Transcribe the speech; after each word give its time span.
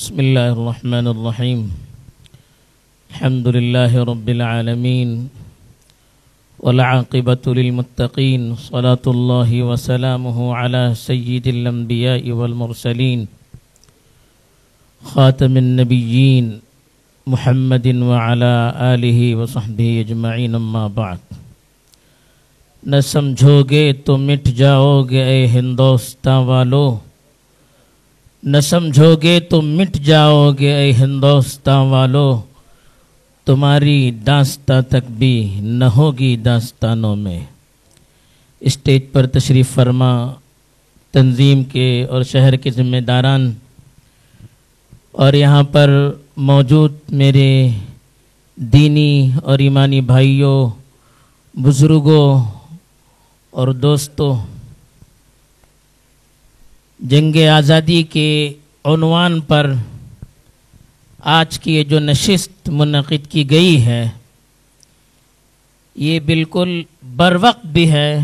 بسم 0.00 0.20
الله 0.20 0.52
الرحمن 0.52 1.06
الرحيم. 1.06 1.60
الحمد 3.10 3.48
لله 3.48 4.04
رب 4.04 4.28
العالمين 4.28 5.28
والعاقبة 6.58 7.44
للمتقين. 7.46 8.56
صلاة 8.56 9.04
الله 9.06 9.62
وسلامه 9.62 10.54
على 10.54 10.94
سيد 10.94 11.46
الأنبياء 11.46 12.30
والمرسلين. 12.30 13.26
خاتم 15.04 15.56
النبيين 15.56 16.58
محمد 17.26 17.86
وعلى 17.86 18.72
آله 18.94 19.34
وصحبه 19.34 20.00
أجمعين 20.00 20.54
أما 20.54 20.86
بعد. 20.86 21.16
نہ 22.86 23.00
سمجھو 23.00 23.62
گے 23.70 23.92
تو 23.92 24.16
مٹ 24.16 24.48
جاؤ 24.48 25.02
گے، 25.02 25.22
اے 25.22 25.46
ہندوستان 25.46 26.44
والو. 26.44 26.98
نہ 28.42 28.60
سمجھو 28.60 29.14
گے 29.22 29.40
تو 29.40 29.62
مٹ 29.62 29.94
جاؤ 29.94 30.50
گے 30.58 30.72
اے 30.72 30.92
ہندوستان 30.92 31.86
والو، 31.86 32.40
تمہاری 33.44 34.10
داستان 34.10 34.82
تک 34.82 35.10
بھی 35.10 35.60
نہ 35.60 35.84
ہوگی 35.84 36.36
داستانوں 36.36 37.16
میں۔ 37.16 37.40
اسٹیج 38.60 39.02
پر 39.12 39.26
تشریف 39.26 39.70
فرما، 39.70 40.32
تنظیم 41.12 41.64
کے 41.64 42.06
اور 42.10 42.22
شہر 42.22 42.56
کے 42.56 42.70
ذمہ 42.70 42.96
داران۔ 42.96 43.52
اور 45.12 45.32
یہاں 45.32 45.62
پر 45.62 46.10
موجود 46.36 46.92
میرے 47.08 47.68
دینی 48.56 49.30
اور 49.44 49.58
ایمانی 49.58 50.00
بھائیوں، 50.00 50.70
بزرگوں 51.54 52.44
اور 53.50 53.68
دوستوں۔ 53.68 54.59
جنگ 57.02 57.36
آزادی 57.48 58.02
کے 58.02 58.52
عنوان 58.84 59.40
پر 59.40 59.72
آج 61.18 61.60
کی 61.60 61.74
یہ 61.74 61.84
جو 61.84 62.00
نشست 62.00 62.68
منعقد 62.68 63.30
کی 63.30 63.50
گئی 63.50 63.84
ہے، 63.84 64.08
یہ 65.94 66.20
بالکل 66.20 66.82
بر 67.02 67.36
وقت 67.40 67.66
بھی 67.66 67.92
ہے 67.92 68.18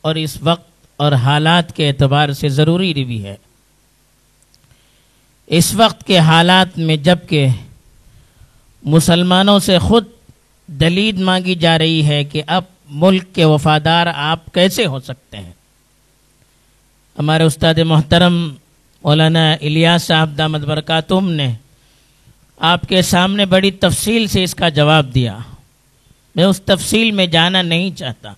اور 0.00 0.14
اس 0.14 0.38
وقت 0.42 0.70
اور 0.96 1.12
حالات 1.12 1.76
کے 1.76 1.88
اعتبار 1.88 2.32
سے 2.32 2.48
ضروری 2.48 3.04
بھی 3.04 3.24
ہے۔ 3.24 3.36
اس 5.46 5.74
وقت 5.74 6.06
کے 6.06 6.18
حالات 6.18 6.78
میں 6.78 6.96
جبکہ 6.96 7.48
مسلمانوں 8.82 9.58
سے 9.58 9.78
خود 9.78 10.04
دلید 10.66 11.20
مانگی 11.20 11.54
جا 11.54 11.78
رہی 11.78 12.04
ہے 12.04 12.24
کہ 12.24 12.42
اب 12.46 12.64
ملک 12.90 13.34
کے 13.34 13.44
وفادار 13.44 14.06
آپ 14.14 14.54
کیسے 14.54 14.86
ہو 14.86 15.00
سکتے 15.00 15.36
ہیں۔ 15.36 15.52
ہمارے 17.18 17.42
استاد 17.42 17.74
محترم 17.74 18.54
مولانا 19.04 19.52
الیاس 19.52 20.02
صاحب 20.02 20.38
دامد 20.38 20.58
برکاتم 20.58 21.30
نے 21.30 21.54
آپ 22.58 22.80
کے 22.88 23.02
سامنے 23.02 23.44
بڑی 23.44 23.70
تفصیل 23.70 24.26
سے 24.26 24.44
اس 24.44 24.54
کا 24.54 24.68
جواب 24.68 25.14
دیا۔ 25.14 25.38
میں 26.36 26.44
اس 26.44 26.60
تفصیل 26.60 27.10
میں 27.10 27.26
جانا 27.26 27.62
نہیں 27.62 27.90
چاہتا۔ 27.90 28.32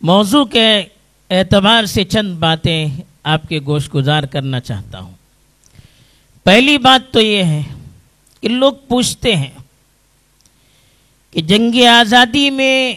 موضوع 0.00 0.44
کے 0.44 0.84
اعتبار 1.30 1.84
سے 1.84 2.04
چند 2.04 2.36
باتیں 2.38 2.86
آپ 3.24 3.48
کے 3.48 3.60
گوشت 3.66 3.94
گزار 3.94 4.22
کرنا 4.22 4.60
چاہتا 4.60 5.00
ہوں۔ 5.00 5.12
پہلی 6.44 6.78
بات 6.78 7.12
تو 7.12 7.20
یہ 7.20 7.44
ہے، 7.44 7.62
کہ 8.40 8.48
لوگ 8.48 8.72
پوچھتے 8.88 9.36
ہیں 9.36 9.50
کہ 11.30 11.40
جنگ 11.40 11.86
آزادی 11.86 12.50
میں 12.50 12.94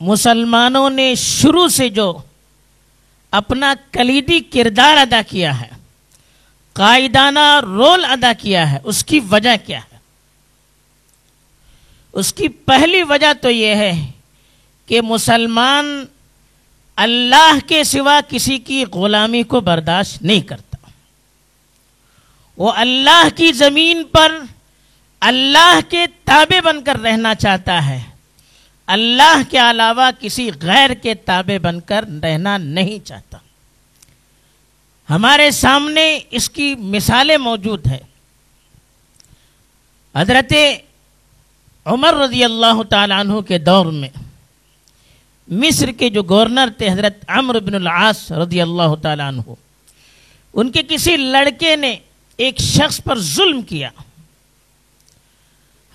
مسلمانوں 0.00 0.90
نے 0.90 1.14
شروع 1.14 1.68
سے 1.68 1.88
جو 1.88 2.18
اپنا 3.30 3.74
کلیدی 3.92 4.40
کردار 4.40 4.96
ادا 4.96 5.22
کیا 5.22 5.60
ہے، 5.60 5.68
قائدانہ 6.72 7.60
رول 7.62 8.04
ادا 8.04 8.32
کیا 8.32 8.72
ہے، 8.72 8.78
اس 8.84 9.04
کی 9.04 9.20
وجہ 9.30 9.56
کیا 9.66 9.78
ہے؟ 9.78 9.98
اس 12.12 12.32
کی 12.32 12.48
پہلی 12.48 13.02
وجہ 13.02 13.32
تو 13.40 13.50
یہ 13.50 13.74
ہے 13.74 14.10
کہ 14.86 15.00
مسلمان 15.00 16.04
اللہ 16.96 17.58
کے 17.66 17.84
سوا 17.84 18.20
کسی 18.28 18.58
کی 18.58 18.84
غلامی 18.84 19.42
کو 19.42 19.60
برداشت 19.60 20.22
نہیں 20.22 20.40
کرتا۔ 20.40 20.76
وہ 22.56 22.72
اللہ 22.72 23.28
کی 23.36 23.52
زمین 23.52 24.04
پر 24.04 24.32
اللہ 25.20 25.78
کے 25.88 26.06
تابع 26.24 26.60
بن 26.60 26.84
کر 26.84 27.00
رہنا 27.00 27.34
چاہتا 27.34 27.86
ہے۔ 27.86 28.09
اللہ 28.90 29.42
کے 29.50 29.58
علاوہ 29.58 30.10
کسی 30.20 30.50
غیر 30.62 30.94
کے 30.94 31.14
تابع 31.14 31.58
بن 31.58 31.80
کر 31.80 32.04
رہنا 32.22 32.58
نہیں 32.58 33.06
چاہتا۔ 33.06 33.38
ہمارے 35.10 35.50
سامنے 35.50 36.20
اس 36.30 36.50
کی 36.50 36.74
مثالیں 36.74 37.36
موجود 37.36 37.86
ہیں۔ 37.86 37.98
حضرت 40.16 40.52
عمر 41.84 42.14
رضی 42.14 42.44
اللہ 42.44 42.82
تعالیٰ 42.82 43.18
عنہ 43.20 43.40
کے 43.40 43.58
دور 43.58 43.86
میں 43.86 44.08
مصر 45.48 45.90
کے 45.90 46.10
جو 46.10 46.22
گورنر 46.22 46.68
تھے، 46.78 46.90
حضرت 46.92 47.24
عمر 47.28 47.60
بن 47.60 47.74
العاص 47.74 48.32
رضی 48.32 48.60
اللہ 48.60 48.94
تعالیٰ 49.02 49.28
عنہ، 49.28 49.40
ان 50.54 50.70
کے 50.70 50.82
کسی 50.88 51.16
لڑکے 51.16 51.76
نے 51.76 51.96
ایک 52.36 52.58
شخص 52.58 53.00
پر 53.04 53.18
ظلم 53.18 53.62
کیا۔ 53.62 53.90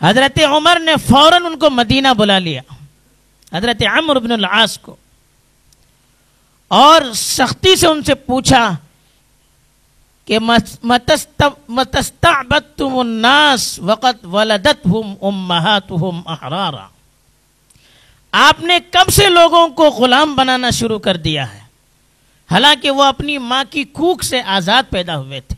حضرت 0.01 0.39
عمر 0.39 0.79
نے 0.79 0.91
فوراً 1.09 1.45
ان 1.45 1.59
کو 1.59 1.69
مدینہ 1.69 2.07
بلا 2.17 2.39
لیا۔ 2.39 2.61
حضرت 3.55 3.83
عمر 3.83 4.19
بن 4.19 4.31
العاص 4.31 4.77
کو 4.77 4.95
اور 6.67 7.01
سختی 7.13 7.75
سے 7.75 7.87
ان 7.87 8.03
سے 8.03 8.15
پوچھا 8.15 8.75
کہ 10.25 10.39
متستعبدتم 11.69 12.97
الناس 12.97 13.79
وقت 13.79 14.25
ولدتہم 14.25 15.13
امہاتہم 15.21 16.21
احرارا۔ 16.27 16.87
آپ 18.31 18.59
نے 18.59 18.79
کب 18.91 19.11
سے 19.11 19.29
لوگوں 19.29 19.67
کو 19.67 19.89
غلام 19.89 20.35
بنانا 20.35 20.69
شروع 20.69 20.99
کر 20.99 21.17
دیا 21.17 21.53
ہے؟ 21.53 21.61
حالانکہ 22.51 22.91
وہ 22.91 23.03
اپنی 23.03 23.37
ماں 23.37 23.63
کی 23.69 23.83
کوک 23.83 24.23
سے 24.23 24.41
آزاد 24.41 24.83
پیدا 24.89 25.17
ہوئے 25.17 25.41
تھے۔ 25.41 25.55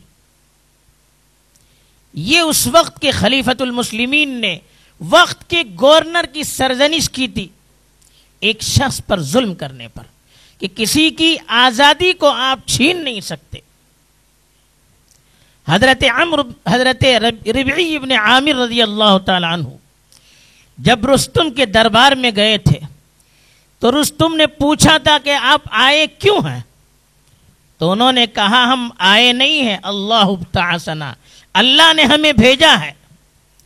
یہ 2.14 2.40
اس 2.40 2.66
وقت 2.66 3.00
کے 3.00 3.10
خلیفت 3.10 3.62
المسلمین 3.62 4.40
نے 4.40 4.58
وقت 5.00 5.50
کے 5.50 5.62
گورنر 5.80 6.24
کی 6.32 6.42
سرزنش 6.42 7.10
کی 7.10 7.28
تھی۔ 7.28 7.48
ایک 8.40 8.62
شخص 8.62 9.00
پر 9.06 9.20
ظلم 9.20 9.54
کرنے 9.54 9.88
پر 9.88 10.02
کہ 10.58 10.68
کسی 10.76 11.10
کی 11.10 11.36
آزادی 11.46 12.12
کو 12.12 12.30
آپ 12.30 12.58
چھین 12.66 13.04
نہیں 13.04 13.20
سکتے۔ 13.20 13.58
حضرت 15.68 16.04
عمر 16.14 16.40
حضرت 16.68 17.04
ربعی 17.46 17.96
ابن 17.96 18.12
عامر 18.12 18.54
رضی 18.54 18.82
اللہ 18.82 19.18
تعالی 19.26 19.46
عنہ 19.52 19.68
جب 20.78 21.06
رستم 21.06 21.50
کے 21.50 21.66
دربار 21.66 22.12
میں 22.12 22.30
گئے 22.36 22.58
تھے، 22.58 22.78
تو 23.78 24.02
رستم 24.02 24.36
نے 24.36 24.46
پوچھا 24.46 24.98
تھا 24.98 25.18
کہ 25.24 25.34
آپ 25.34 25.60
آئے 25.70 26.06
کیوں 26.06 26.38
ہیں؟ 26.38 26.60
تو 27.78 27.92
انہوں 27.92 28.12
نے 28.12 28.26
کہا، 28.26 28.72
ہم 28.72 28.90
آئے 28.98 29.32
نہیں 29.32 29.62
ہیں، 29.62 29.76
اللہ 29.82 30.24
تعصنا 30.52 31.14
اللہ 31.54 31.92
نے 31.92 32.02
ہمیں 32.02 32.32
بھیجا 32.32 32.80
ہے۔ 32.80 32.92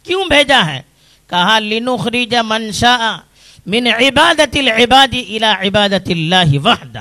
کیوں 0.03 0.25
بھیجا 0.25 0.66
ہے؟ 0.66 0.83
کہا، 1.27 1.59
لنخرج 1.59 2.34
من 2.34 2.72
شاء۔ 2.72 3.31
من 3.66 3.86
عبادت 3.86 4.56
العباد 4.56 5.14
الى 5.14 5.68
عبادت 5.68 6.10
اللہ 6.10 6.58
وحدہ۔ 6.58 7.00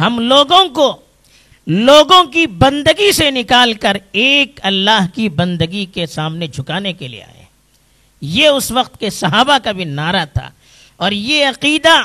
ہم 0.00 0.20
لوگوں 0.20 0.68
کو 0.68 0.96
لوگوں 1.66 2.24
کی 2.24 2.46
بندگی 2.46 3.12
سے 3.12 3.30
نکال 3.30 3.72
کر 3.72 3.96
ایک 4.12 4.60
اللہ 4.62 5.06
کی 5.14 5.28
بندگی 5.28 5.84
کے 5.84 6.06
سامنے 6.06 6.46
جھکانے 6.46 6.92
کے 6.92 7.08
لیے 7.08 7.22
آئے۔ 7.22 7.44
یہ 8.20 8.48
اس 8.48 8.70
وقت 8.70 9.00
کے 9.00 9.10
صحابہ 9.10 9.58
کا 9.64 9.72
بھی 9.72 9.84
نعرہ 9.84 10.24
تھا۔ 10.32 10.50
اور 10.96 11.12
یہ 11.12 11.46
عقیدہ 11.46 12.02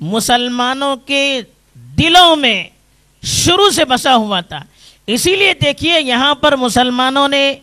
مسلمانوں 0.00 0.96
کے 0.96 1.40
دلوں 1.74 2.36
میں 2.36 2.64
شروع 3.22 3.70
سے 3.70 3.84
بسا 3.84 4.16
ہوا 4.16 4.40
تھا۔ 4.40 4.58
اسی 5.06 5.36
لیے 5.36 5.54
دیکھیے 5.54 6.00
یہاں 6.00 6.34
پر 6.34 6.56
مسلمانوں 6.56 7.28
نے 7.28 7.54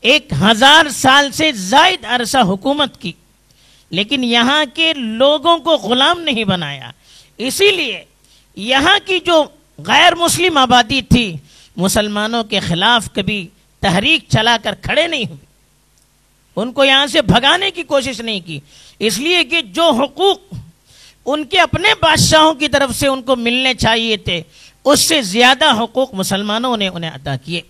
ایک 0.00 0.32
ہزار 0.42 0.88
سال 0.88 1.30
سے 1.30 1.52
زائد 1.52 2.04
عرصہ 2.04 2.38
حکومت 2.38 3.00
کی۔ 3.00 3.12
لیکن 3.90 4.24
یہاں 4.24 4.64
کے 4.74 4.92
لوگوں 4.94 5.58
کو 5.58 5.76
غلام 5.76 6.20
نہیں 6.20 6.44
بنایا۔ 6.44 6.90
اسی 7.36 7.70
لیے 7.70 8.04
یہاں 8.56 8.98
کی 9.06 9.18
جو 9.18 9.44
غیر 9.78 10.14
مسلم 10.14 10.56
آبادی 10.56 11.02
تھی، 11.02 11.36
مسلمانوں 11.76 12.44
کے 12.44 12.60
خلاف 12.60 13.08
کبھی 13.12 13.48
تحریک 13.80 14.24
چلا 14.28 14.56
کر 14.62 14.74
کھڑے 14.74 15.06
نہیں 15.06 15.24
ہوئی 15.24 15.48
ان 16.56 16.72
کو 16.72 16.84
یہاں 16.84 17.06
سے 17.06 17.22
بھگانے 17.22 17.70
کی 17.70 17.82
کوشش 17.82 18.20
نہیں 18.20 18.40
کی۔ 18.40 18.60
اس 18.98 19.18
لیے 19.18 19.44
کہ 19.44 19.62
جو 19.62 19.82
حقوق 19.82 20.54
ان 21.26 21.44
کے 21.44 21.60
اپنے 21.60 21.88
بادشاہوں 22.00 22.54
کی 22.54 22.68
طرف 22.68 22.96
سے 22.96 23.06
ان 23.06 23.22
کو 23.22 23.36
ملنے 23.36 23.74
چاہیے 23.74 24.16
تھے، 24.16 24.42
اس 24.84 25.00
سے 25.00 25.22
زیادہ 25.22 25.82
حقوق 25.82 26.14
مسلمانوں 26.14 26.76
نے 26.76 26.88
انہیں 26.88 27.10
ادا 27.10 27.36
کیے۔ 27.36 27.60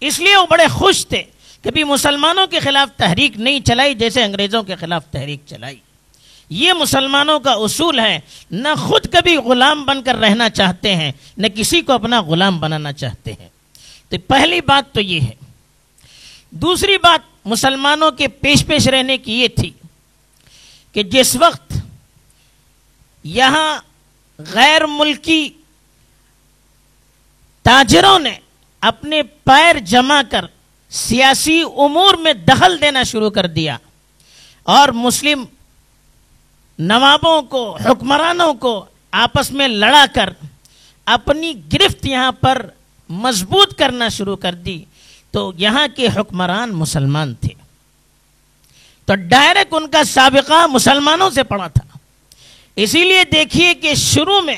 اس 0.00 0.20
لیے 0.20 0.36
وہ 0.36 0.46
بڑے 0.50 0.66
خوش 0.66 1.06
تھے۔ 1.06 1.22
کبھی 1.66 1.84
مسلمانوں 1.84 2.46
کے 2.46 2.60
خلاف 2.60 2.98
تحریک 2.98 3.36
نہیں 3.36 3.60
چلائی 3.60 3.94
جیسے 3.94 4.24
انگریزوں 4.24 4.62
کے 4.62 4.76
خلاف 4.76 5.04
تحریک 5.10 5.40
چلائی۔ 5.46 5.76
یہ 6.50 6.72
مسلمانوں 6.72 7.40
کا 7.40 7.52
اصول 7.52 8.00
ہے، 8.00 8.20
نہ 8.50 8.68
خود 8.78 9.12
کبھی 9.12 9.36
غلام 9.36 9.84
بن 9.84 10.02
کر 10.02 10.14
رہنا 10.14 10.50
چاہتے 10.50 10.96
ہیں، 10.96 11.12
نہ 11.36 11.46
کسی 11.46 11.80
کو 11.80 11.92
اپنا 11.92 12.20
غلام 12.22 12.60
بنانا 12.60 12.92
چاہتے 12.92 13.32
ہیں۔ 13.32 13.48
تو 14.08 14.16
پہلی 14.18 14.60
بات 14.60 14.94
تو 14.94 15.00
یہ 15.00 15.20
ہے۔ 15.20 15.34
دوسری 16.50 16.98
بات 16.98 17.46
مسلمانوں 17.46 18.10
کے 18.10 18.28
پیش 18.28 18.66
پیش 18.66 18.88
رہنے 18.88 19.18
کی 19.18 19.40
یہ 19.40 19.48
تھی 19.48 19.70
کہ 20.92 21.02
جس 21.02 21.36
وقت 21.36 21.72
یہاں 23.24 23.78
غیر 24.38 24.86
ملکی 24.86 25.48
تاجروں 27.62 28.18
نے 28.18 28.38
اپنے 28.80 29.22
پیر 29.22 29.78
جما 29.78 30.22
کر 30.30 30.44
سیاسی 30.96 31.62
امور 31.62 32.14
میں 32.14 32.32
دخل 32.32 32.80
دینا 32.80 33.02
شروع 33.02 33.30
کر 33.30 33.46
دیا 33.46 33.76
اور 34.62 34.88
مسلم 34.88 35.44
نوابوں 36.78 37.42
کو، 37.42 37.76
حکمرانوں 37.76 38.54
کو 38.54 38.84
آپس 39.10 39.50
میں 39.50 39.68
لڑا 39.68 40.04
کر 40.14 40.30
اپنی 41.06 41.52
گرفت 41.72 42.06
یہاں 42.06 42.32
پر 42.32 42.66
مضبوط 43.08 43.78
کرنا 43.78 44.08
شروع 44.08 44.36
کر 44.36 44.54
دی۔ 44.54 44.84
تو 45.30 45.52
یہاں 45.56 45.86
کے 45.96 46.08
حکمران 46.16 46.70
مسلمان 46.70 47.34
تھے۔ 47.34 47.54
تو 49.04 49.14
ڈائریکٹ 49.14 49.74
ان 49.74 49.88
کا 49.88 50.04
سابقہ 50.04 50.66
مسلمانوں 50.66 51.30
سے 51.30 51.42
پڑا 51.42 51.66
تھا۔ 51.66 51.98
اسی 52.76 53.04
لیے 53.04 53.24
دیکھیے 53.32 53.74
کہ 53.74 53.94
شروع 53.94 54.40
میں 54.40 54.56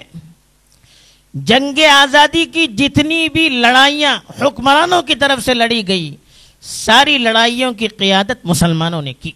جنگ 1.35 1.79
آزادی 1.93 2.45
کی 2.45 2.67
جتنی 2.67 3.29
بھی 3.29 3.49
لڑائیاں 3.49 4.19
حکمرانوں 4.41 5.03
کی 5.03 5.15
طرف 5.15 5.45
سے 5.45 5.55
لڑی 5.55 5.89
گئی 5.89 6.17
ساری 6.63 7.19
لڑائیوں 7.19 7.73
کی 7.73 7.89
قیادت 7.89 8.45
مسلمانوں 8.45 9.03
نے 9.03 9.13
کی 9.13 9.33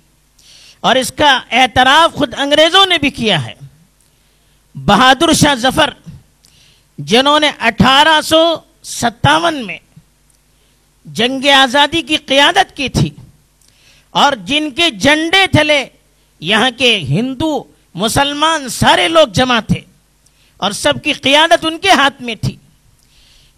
اور 0.80 0.96
اس 0.96 1.12
کا 1.12 1.40
اعتراف 1.50 2.14
خود 2.14 2.34
انگریزوں 2.38 2.86
نے 2.86 2.98
بھی 2.98 3.10
کیا 3.10 3.44
ہے۔ 3.46 3.54
بہادر 4.74 5.32
شاہ 5.32 5.54
ظفر، 5.54 5.90
جنہوں 6.98 7.40
نے 7.40 7.50
اٹھارہ 7.58 8.20
سو 8.20 8.54
ستاون 8.82 9.66
میں 9.66 9.78
جنگ 11.04 11.46
آزادی 11.56 12.02
کی 12.02 12.16
قیادت 12.16 12.76
کی 12.76 12.88
تھی 12.88 13.10
اور 14.10 14.32
جن 14.44 14.70
کے 14.70 14.90
جنڈے 14.90 15.46
تھلے 15.46 15.84
یہاں 16.40 16.70
کے 16.78 16.96
ہندو، 16.98 17.62
مسلمان 17.94 18.68
سارے 18.68 19.08
لوگ 19.08 19.28
جمع 19.28 19.60
تھے 19.60 19.80
اور 20.56 20.72
سب 20.72 20.94
کی 21.04 21.12
قیادت 21.12 21.64
ان 21.66 21.78
کے 21.78 21.90
ہاتھ 21.90 22.22
میں 22.22 22.34
تھی۔ 22.34 22.56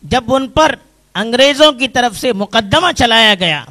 جب 0.02 0.34
ان 0.34 0.49
پر 0.49 0.75
انگریزوں 1.14 1.72
کی 1.72 1.88
طرف 1.88 2.19
سے 2.19 2.32
مقدمہ 2.32 2.93
چلایا 2.93 3.34
گیا 3.34 3.64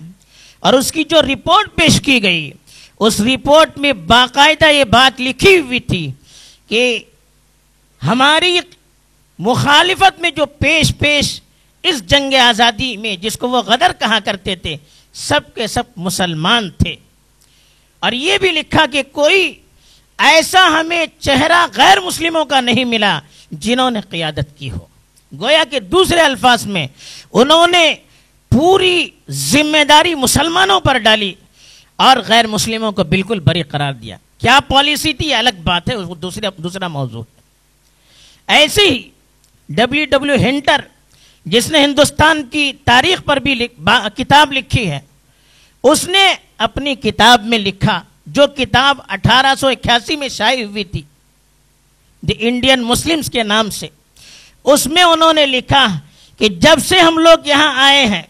اور 0.60 0.74
اس 0.74 0.92
کی 0.92 1.04
جو 1.04 1.22
رپورٹ 1.22 1.76
پیش 1.76 2.02
کی 2.02 2.24
گئی، 2.24 2.52
اس 3.00 3.22
رپورٹ 3.22 3.78
میں 3.78 3.94
باقاعدہ 3.94 4.66
یہ 4.66 4.84
بات 4.84 5.22
لکھی 5.22 5.60
ہوئی 5.60 5.80
تھی 5.80 6.12
کہ 6.68 7.00
ہماری 8.06 8.60
مخالفت 9.40 10.20
میں 10.20 10.30
جو 10.30 10.46
پیش 10.46 10.94
پیش 11.00 11.42
اس 11.84 12.06
جنگ 12.06 12.34
آزادی 12.34 12.98
میں 12.98 13.16
جس 13.16 13.38
کو 13.38 13.50
وہ 13.50 13.62
غدر 13.62 13.92
کہا 14.00 14.20
کرتے 14.20 14.56
تھے، 14.56 14.78
سب 15.14 15.40
کے 15.56 15.68
سب 15.68 15.84
مسلمان 15.96 16.70
تھے۔ 16.70 16.96
اور 18.00 18.12
یہ 18.12 18.38
بھی 18.38 18.52
لکھا 18.52 18.86
کہ 18.92 19.04
کوئی 19.12 19.54
ایسا 20.18 20.68
ہمیں 20.68 21.06
چہرہ 21.20 21.66
غیر 21.76 22.00
مسلموں 22.00 22.46
کا 22.46 22.62
نہیں 22.62 22.86
ملا 22.86 23.20
جنہوں 23.52 23.92
نے 23.92 24.02
قیادت 24.02 24.58
کی 24.58 24.72
ہو۔ 24.72 24.93
گویا 25.40 25.64
کہ 25.72 25.80
دوسرے 25.80 26.20
الفاظ 26.20 26.66
میں 26.66 26.88
انہوں 27.34 27.68
نے 27.68 27.96
پوری 28.50 29.10
ذمہ 29.30 29.84
داری 29.84 30.16
مسلمانوں 30.16 30.80
پر 30.80 30.98
ڈالی 30.98 31.34
اور 31.96 32.18
غیر 32.28 32.48
مسلموں 32.48 32.92
کو 32.92 33.04
بالکل 33.04 33.40
بری 33.40 33.62
قرار 33.62 33.94
دیا۔ 33.94 34.18
کیا 34.38 34.60
پالیسی 34.68 35.14
تھی؟ 35.14 35.34
الگ 35.34 35.62
بات 35.64 35.90
ہے 35.90 35.96
دوسرا 36.16 36.50
دوسرا 36.58 36.88
موضوع۔ 36.88 37.24
ہے 37.24 38.58
ایسے 38.58 38.82
ہی 38.82 39.10
ڈبلیو 39.70 40.06
ڈبلیو 40.06 40.36
ہنٹر، 40.36 40.82
جس 41.46 41.70
نے 41.72 41.84
ہندوستان 41.84 42.44
کی 42.44 42.72
تاریخ 42.86 43.24
پر 43.26 43.38
بھی 43.38 43.68
کتاب 44.16 44.54
لکھی 44.54 44.92
ہے، 44.92 45.00
اس 45.84 46.08
نے 46.08 46.34
اپنی 46.58 46.96
کتاب 46.96 47.46
میں 47.46 47.58
لکھا، 47.58 48.02
جو 48.26 48.48
کتاب 48.48 48.98
اٹھارہ 49.08 49.56
سو 49.60 49.68
اکیاسی 49.68 50.16
میں 50.16 50.30
شائع 50.30 50.64
ہوئی 50.64 50.84
تھی۔ 50.84 51.02
دی 52.22 52.34
انڈین 52.40 52.82
مسلمس 52.82 53.30
کے 53.30 53.44
نام 53.44 53.70
سے۔ 53.70 53.88
اس 54.64 54.88
میں 54.88 55.04
انہوں 55.04 55.34
نے 55.34 55.46
لکھا 55.46 55.88
کہ 56.38 56.50
جب 56.50 56.80
سے 56.86 57.00
ہم 57.00 57.18
لوگ 57.18 57.48
یہاں 57.48 57.84
آئے 57.84 58.06
ہیں، 58.06 58.22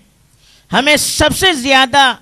ہمیں 0.73 0.95
سب 0.95 1.29
سے 1.37 1.53
زیادہ 1.53 2.13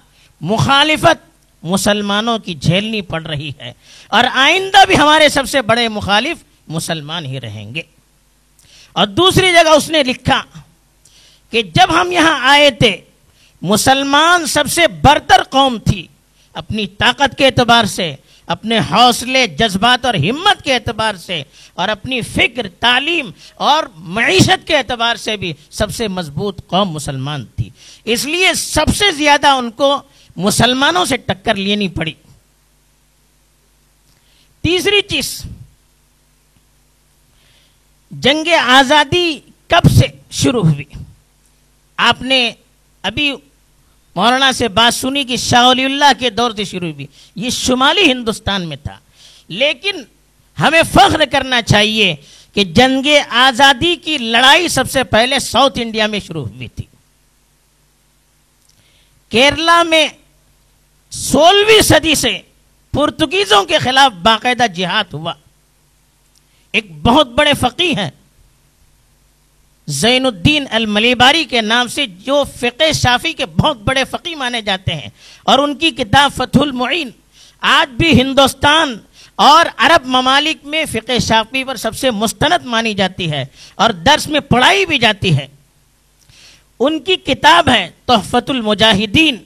مخالفت 0.42 1.32
مسلمانوں 1.64 2.40
کی 2.40 2.56
جھیلنی 2.56 3.02
پڑ 3.02 3.26
رہی 3.26 3.50
ہے۔ 3.50 3.74
اور 4.08 4.24
آئندہ 4.34 4.86
بھی 4.86 4.98
ہمارے 4.98 5.30
سب 5.30 5.50
سے 5.50 5.62
بڑے 5.62 5.88
مخالف 5.88 6.38
مسلمان 6.68 7.26
ہی 7.26 7.42
رہیں 7.42 7.76
گے۔ 7.76 7.82
اور 8.94 9.08
دوسری 9.08 9.52
جگہ 9.52 9.70
اس 9.70 9.90
نے 9.90 10.04
لکھا 10.04 10.44
کہ 11.50 11.62
جب 11.62 12.02
ہم 12.02 12.12
یہاں 12.12 12.50
آئے 12.50 12.72
تھے، 12.72 12.98
مسلمان 13.62 14.46
سب 14.46 14.64
سے 14.72 14.88
برتر 14.88 15.44
قوم 15.44 15.78
تھی، 15.78 16.08
اپنی 16.54 16.88
طاقت 16.88 17.38
کے 17.38 17.46
اعتبار 17.46 17.86
سے 17.86 18.16
اپنے 18.52 18.80
حوصلے، 18.80 19.48
جذبات 19.48 20.06
اور 20.06 20.14
ہمت 20.14 20.64
کے 20.64 20.74
اعتبار 20.74 21.16
سے 21.16 21.44
اور 21.74 21.90
اپنی 21.90 22.22
فکر، 22.22 22.70
تعلیم 22.80 23.32
اور 23.56 23.84
معیشت 23.96 24.68
کے 24.68 24.78
اعتبار 24.78 25.16
سے 25.16 25.38
بھی 25.38 25.54
سب 25.70 25.92
سے 25.92 26.08
مضبوط 26.08 26.68
قوم 26.68 26.90
مسلمان 26.90 27.46
تھی۔ 27.46 27.70
اس 28.04 28.26
لیے 28.26 28.54
سب 28.54 28.96
سے 28.96 29.12
زیادہ 29.12 29.48
ان 29.48 29.72
کو 29.72 30.02
مسلمانوں 30.36 31.06
سے 31.06 31.18
ٹکر 31.18 31.56
لینی 31.56 31.88
پڑی۔ 31.88 32.14
تیسری 34.62 35.02
چیز، 35.10 35.44
جنگ 38.12 38.48
آزادی 38.66 39.40
کب 39.68 39.90
سے 39.92 40.08
شروع 40.32 40.64
ہوئی؟ 40.64 40.86
آپ 41.98 42.22
نے 42.22 42.52
ابھی 43.04 43.34
مولانا 44.16 44.52
سے 44.52 44.68
بات 44.68 44.96
سنی 44.96 45.24
کہ 45.24 45.38
شاہ 45.38 45.68
ولی 45.68 45.86
اللہ 45.86 46.20
کے 46.20 46.30
دور 46.30 46.52
سے 46.56 46.64
شروع 46.64 46.92
ہوئی 46.92 47.06
یہ 47.36 47.50
شمالی 47.50 48.12
ہندوستان 48.12 48.70
میں 48.70 48.78
تھا۔ 48.78 48.98
لیکن 49.48 50.04
ہمیں 50.60 50.82
فخر 50.92 51.26
کرنا 51.32 51.62
چاہیے 51.62 52.16
کہ 52.54 52.64
جنگ 52.64 53.08
آزادی 53.30 53.96
کی 53.96 54.18
لڑائی 54.18 54.68
سب 54.68 54.92
سے 54.92 55.04
پہلے 55.04 55.40
ساؤتھ 55.40 55.80
انڈیا 55.82 56.08
میں 56.08 56.20
شروع 56.20 56.46
ہوئی 56.46 56.68
تھی۔ 56.68 56.84
کیرلا 59.30 59.84
میں 59.84 60.08
سولہویں 61.10 61.82
صدی 61.82 62.16
سے 62.16 62.40
پرتگیزوں 62.92 63.64
کے 63.64 63.78
خلاف 63.80 64.12
باقاعدہ 64.12 64.68
جہاد 64.76 65.14
ہوا۔ 65.14 65.34
ایک 66.72 67.02
بہت 67.02 67.28
بڑے 67.28 67.54
فقی 67.60 67.96
ہیں۔ 67.96 68.10
زین 69.88 70.26
الدین 70.26 70.66
الملیباری 70.70 71.46
کے 71.46 71.62
نام 71.62 71.88
سے 71.88 72.06
جو 72.06 72.44
فقہ 72.60 72.92
شافی 72.92 73.34
کے 73.34 73.46
بہت 73.46 73.78
بڑے 73.78 74.04
فقی 74.12 74.36
مانے 74.36 74.62
جاتے 74.62 74.94
ہیں 74.94 75.10
اور 75.44 75.60
ان 75.60 75.76
کی 75.76 75.92
کتاب 75.92 76.32
فتح 76.36 76.60
المعین، 76.60 77.10
آج 77.62 77.90
بھی 77.90 78.22
ہندوستان 78.22 78.98
اور 79.36 79.66
عرب 79.78 80.06
ممالک 80.06 80.66
میں 80.66 80.86
فقہ 80.92 81.20
شافی 81.20 81.64
پر 81.64 81.76
سب 81.76 81.96
سے 81.96 82.12
مستند 82.12 82.66
مانی 82.66 82.94
جاتی 82.94 83.32
ہے 83.32 83.46
اور 83.76 83.90
درس 83.90 84.28
میں 84.28 84.40
پڑھائی 84.40 84.86
بھی 84.86 84.98
جاتی 84.98 85.38
ہے۔ 85.38 85.48
ان 86.80 87.00
کی 87.00 87.16
کتاب 87.16 87.70
ہے 87.70 87.90
تحفت 88.06 88.50
المجاہدین 88.50 89.38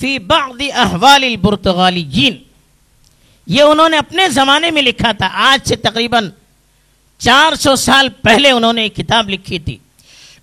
فی 0.00 0.18
بعض 0.18 0.62
احوال 0.74 1.24
البرتغالیین۔ 1.24 2.36
یہ 3.46 3.62
انہوں 3.62 3.88
نے 3.88 3.98
اپنے 3.98 4.28
زمانے 4.28 4.70
میں 4.70 4.82
لکھا 4.82 5.12
تھا، 5.12 5.28
آج 5.32 5.68
سے 5.68 5.76
تقریباً 5.76 6.30
چار 7.20 7.54
سو 7.54 7.76
سال 7.76 8.08
پہلے 8.08 8.50
انہوں 8.50 8.72
نے 8.72 8.82
ایک 8.82 8.96
کتاب 8.96 9.30
لکھی 9.30 9.58
تھی۔ 9.58 9.76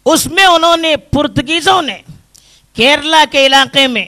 اس 0.05 0.27
میں 0.27 0.45
انہوں 0.45 0.77
نے 0.77 0.97
پرتگیزوں 0.97 1.81
نے 1.81 1.97
کیرلا 2.73 3.25
کے 3.31 3.45
علاقے 3.45 3.87
میں 3.87 4.05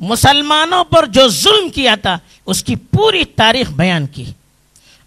مسلمانوں 0.00 0.84
پر 0.84 1.06
جو 1.06 1.28
ظلم 1.28 1.68
کیا 1.68 1.94
تھا، 1.94 2.18
اس 2.46 2.64
کی 2.64 2.76
پوری 2.76 3.24
تاریخ 3.24 3.70
بیان 3.70 4.06
کی۔ 4.06 4.24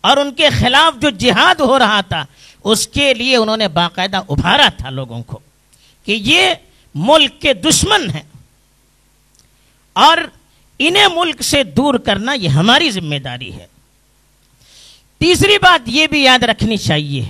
اور 0.01 0.17
ان 0.17 0.33
کے 0.33 0.49
خلاف 0.49 1.01
جو 1.01 1.09
جہاد 1.09 1.55
ہو 1.55 1.79
رہا 1.79 2.01
تھا، 2.01 2.25
اس 2.63 2.87
کے 2.87 3.13
لیے 3.13 3.35
انہوں 3.35 3.57
نے 3.57 3.67
باقاعدہ 3.67 4.17
ابھارا 4.17 4.67
تھا 4.77 4.89
لوگوں 4.89 5.23
کو 5.23 5.39
کہ 6.05 6.11
یہ 6.11 6.49
ملک 6.95 7.41
کے 7.41 7.53
دشمن 7.53 8.09
ہیں۔ 8.09 8.23
اور 9.93 10.17
انہیں 10.79 11.07
ملک 11.15 11.41
سے 11.41 11.63
دور 11.63 11.93
کرنا 11.93 12.33
یہ 12.33 12.49
ہماری 12.49 12.91
ذمہ 12.91 13.15
داری 13.15 13.53
ہے۔ 13.53 13.67
تیسری 15.17 15.57
بات 15.57 15.81
یہ 15.85 16.07
بھی 16.07 16.23
یاد 16.23 16.43
رکھنی 16.43 16.77
چاہیے، 16.77 17.23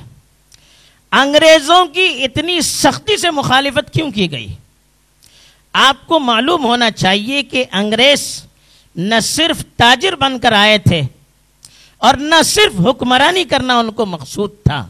انگریزوں 1.12 1.86
کی 1.86 2.24
اتنی 2.24 2.62
سختی 2.62 3.18
سے 3.18 3.32
مخالفت 3.32 3.94
کیوں 3.94 4.12
کی 4.12 4.32
گئی؟ 4.32 4.54
آپ 5.74 6.08
کو 6.08 6.20
معلوم 6.20 6.65
ہونا 6.65 6.92
چاہیے 6.92 7.44
کہ 7.44 7.65
انگریز 7.72 8.44
نہ 8.96 9.20
صرف 9.20 9.65
تاجر 9.77 10.15
بن 10.15 10.39
کر 10.39 10.51
آئے 10.51 10.77
تھے 10.77 11.01
اور 11.98 12.13
نہ 12.13 12.42
صرف 12.46 12.88
حکمرانی 12.88 13.44
کرنا 13.44 13.80
ان 13.80 13.92
کو 13.92 14.06
مقصود 14.06 14.51
تھا۔ 14.63 14.88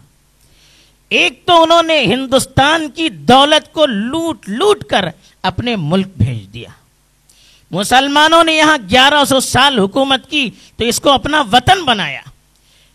ایک 1.09 1.45
تو 1.45 1.63
انہوں 1.63 1.83
نے 1.83 1.99
ہندوستان 2.03 2.89
کی 2.89 3.09
دولت 3.09 3.73
کو 3.73 3.85
لوٹ 3.85 4.49
لوٹ 4.49 4.83
کر 4.83 5.05
اپنے 5.43 5.75
ملک 5.75 6.07
بھیج 6.17 6.53
دیا۔ 6.53 6.69
مسلمانوں 7.71 8.43
نے 8.43 8.53
یہاں 8.53 8.77
گیارہ 8.91 9.23
سو 9.25 9.39
سال 9.39 9.79
حکومت 9.79 10.29
کی 10.29 10.49
تو 10.77 10.85
اس 10.85 10.99
کو 10.99 11.11
اپنا 11.11 11.41
وطن 11.51 11.85
بنایا۔ 11.85 12.21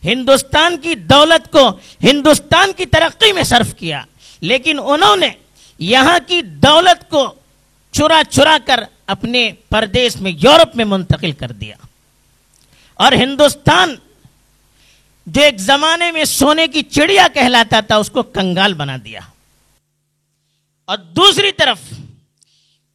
ہندوستان 0.05 0.79
کی 0.79 0.95
دولت 0.95 1.53
کو 1.53 1.79
ہندوستان 2.03 2.73
کی 2.77 2.87
ترقی 2.87 3.33
میں 3.33 3.43
صرف 3.43 3.75
کیا۔ 3.75 4.03
لیکن 4.41 4.79
انہوں 4.85 5.17
نے 5.17 5.29
یہاں 5.79 6.19
کی 6.27 6.43
دولت 6.43 7.11
کو 7.11 7.35
چرا 7.93 8.23
چرا 8.31 8.59
کر 8.67 8.81
اپنے 9.07 9.53
پردیش 9.69 10.17
میں، 10.17 10.33
یورپ 10.41 10.77
میں 10.77 10.85
منتقل 10.85 11.33
کر 11.33 11.51
دیا۔ 11.51 11.77
اور 12.95 13.13
ہندوستان 13.13 13.95
جو 15.27 15.43
ایک 15.43 15.59
زمانے 15.59 16.13
میں 16.13 16.25
سونے 16.25 16.67
کی 16.67 16.83
چڑیا 16.83 17.27
کہلاتا 17.35 17.81
تھا، 17.81 17.97
اس 17.97 18.11
کو 18.11 18.23
کنگال 18.23 18.75
بنا 18.75 18.97
دیا۔ 19.05 19.21
اور 20.85 20.99
دوسری 20.99 21.53
طرف 21.53 21.79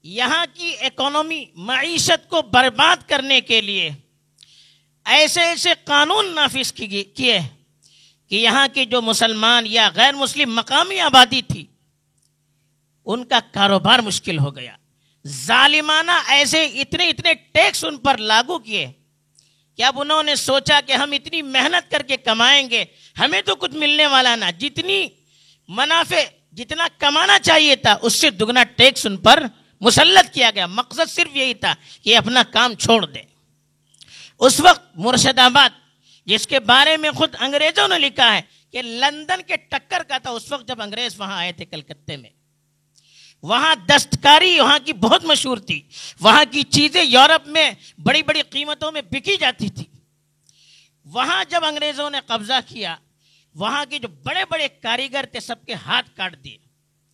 یہاں 0.04 0.46
کی 0.54 0.76
اکانومی 0.80 1.46
معیشت 1.56 2.30
کو 2.30 2.42
برباد 2.42 3.10
کرنے 3.10 3.42
کے 3.42 3.62
لیے 3.62 3.90
ایسے 5.06 5.42
ایسے 5.42 5.70
قانون 5.84 6.36
نافذ 6.36 6.74
کیے 6.74 7.40
کہ 8.30 8.36
یہاں 8.36 8.68
کے 8.74 8.86
جو 8.86 9.02
مسلمان 9.02 9.68
یا 9.68 9.90
غیر 9.96 10.14
مسلم 10.14 10.56
مقامی 10.56 11.00
آبادی 11.00 11.42
تھی، 11.42 11.66
ان 13.06 13.26
کا 13.26 13.40
کاروبار 13.52 14.00
مشکل 14.00 14.40
ہو 14.40 14.56
گیا۔ 14.56 14.76
ظالمانہ 15.28 16.12
ایسے 16.28 16.66
اتنے 16.66 17.10
اتنے 17.10 17.34
ٹیکس 17.34 17.86
ان 17.86 17.98
پر 17.98 18.18
لاگو 18.18 18.60
کیے 18.60 18.88
کہ 19.78 19.84
اب 19.84 20.02
انہوں 20.02 20.24
نے 20.24 20.36
سوچا 20.36 20.80
کہ 20.86 20.94
ہم 20.94 21.12
اتنی 21.12 21.42
محنت 21.42 21.92
کر 21.92 22.02
کے 22.02 22.18
کمائیں 22.18 22.70
گے، 22.70 22.86
ہمیں 23.20 23.42
تو 23.42 23.56
کچھ 23.56 23.76
ملنے 23.76 24.08
والا 24.08 24.36
نہ۔ 24.36 24.46
جتنی 24.60 25.08
منافع، 25.68 26.24
جتنا 26.52 26.88
کمانا 26.98 27.40
چاہیے 27.40 27.76
تھا، 27.76 27.96
اس 28.02 28.14
سے 28.14 28.30
دگنا 28.30 28.64
ٹیکس 28.64 29.06
ان 29.06 29.18
پر 29.18 29.44
مسلط 29.82 30.34
کیا 30.34 30.52
گیا۔ 30.56 30.66
مقصد 30.68 31.10
صرف 31.10 31.36
یہی 31.36 31.54
تھا 31.54 31.76
کہ 32.02 32.18
اپنا 32.18 32.44
کام 32.44 32.74
چھوڑ 32.74 33.06
دیں۔ 33.06 33.35
اس 34.40 34.60
وقت 34.60 34.82
مرشد 34.96 35.40
آباد، 35.40 35.70
جس 36.26 36.48
کے 36.48 36.60
بارے 36.60 36.98
میں 36.98 37.12
خود 37.12 37.36
انگریزوں 37.40 37.88
نے 37.88 38.00
لکھا 38.00 38.36
ہے 38.36 38.42
کہ 38.72 38.82
لندن 38.82 39.42
کے 39.48 39.56
ٹکر 39.56 40.04
کا 40.04 40.18
تھا، 40.18 40.30
اس 40.30 40.52
وقت 40.52 40.68
جب 40.68 40.82
انگریز 40.82 41.20
وہاں 41.20 41.38
آئے 41.38 41.52
تھے 41.52 41.66
کلکتے 41.66 42.18
میں۔ 42.18 42.30
وہاں 43.44 43.76
دستکاری 43.76 44.60
وہاں 44.60 44.80
کی 44.86 44.94
بہت 44.94 45.26
مشہور 45.26 45.58
تھی، 45.58 45.82
وہاں 46.20 46.44
کی 46.52 46.64
چیزیں 46.64 47.04
یورپ 47.04 47.48
میں 47.48 47.72
بڑی 47.98 48.24
بڑی 48.24 48.42
قیمتوں 48.42 48.92
میں 48.92 49.02
بکی 49.02 49.38
جاتی 49.38 49.70
تھی۔ 49.70 49.84
وہاں 51.06 51.44
جب 51.50 51.66
انگریزوں 51.66 52.10
نے 52.10 52.18
قبضہ 52.26 52.60
کیا، 52.66 52.96
وہاں 53.56 53.86
کے 53.90 54.00
جو 54.00 54.08
بڑے 54.08 54.44
بڑے 54.50 54.68
کاریگر 54.68 55.26
تھے، 55.32 55.40
سب 55.40 55.66
کے 55.66 55.74
ہاتھ 55.74 56.10
کاٹ 56.16 56.44
دیے 56.44 56.58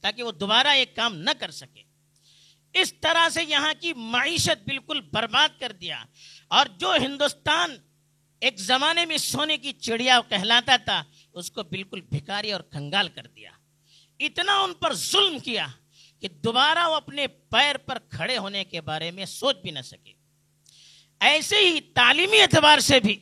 تاکہ 0.01 0.23
وہ 0.23 0.31
دوبارہ 0.31 0.67
ایک 0.67 0.95
کام 0.95 1.17
نہ 1.17 1.29
کر 1.39 1.51
سکے۔ 1.51 1.90
اس 2.73 2.93
طرح 3.01 3.29
سے 3.29 3.43
یہاں 3.43 3.73
کی 3.81 3.93
معیشت 3.93 4.63
بالکل 4.67 5.01
برباد 5.01 5.59
کر 5.59 5.71
دیا۔ 5.71 6.03
اور 6.47 6.65
جو 6.65 6.93
ہندوستان 7.01 7.77
ایک 8.41 8.59
زمانے 8.59 9.05
میں 9.05 9.17
سونے 9.17 9.57
کی 9.57 9.73
چڑیا 9.73 10.19
کہلاتا 10.29 10.77
تھا، 10.77 11.03
اس 11.33 11.51
کو 11.51 11.63
بالکل 11.63 12.01
بھکاری 12.01 12.51
اور 12.51 12.61
کنگال 12.61 13.09
کر 13.09 13.27
دیا۔ 13.27 13.51
اتنا 14.19 14.59
ان 14.59 14.73
پر 14.73 14.93
ظلم 14.93 15.39
کیا 15.39 15.67
کہ 16.19 16.27
دوبارہ 16.27 16.87
وہ 16.87 16.95
اپنے 16.95 17.27
پیر 17.27 17.77
پر 17.77 17.97
کھڑے 18.09 18.37
ہونے 18.37 18.63
کے 18.63 18.81
بارے 18.81 19.11
میں 19.11 19.25
سوچ 19.25 19.55
بھی 19.55 19.71
نہ 19.71 19.79
سکے۔ 19.79 20.13
ایسے 21.19 21.55
ہی 21.55 21.81
تعلیمی 21.81 22.41
اعتبار 22.41 22.79
سے 22.79 22.99
بھی 22.99 23.19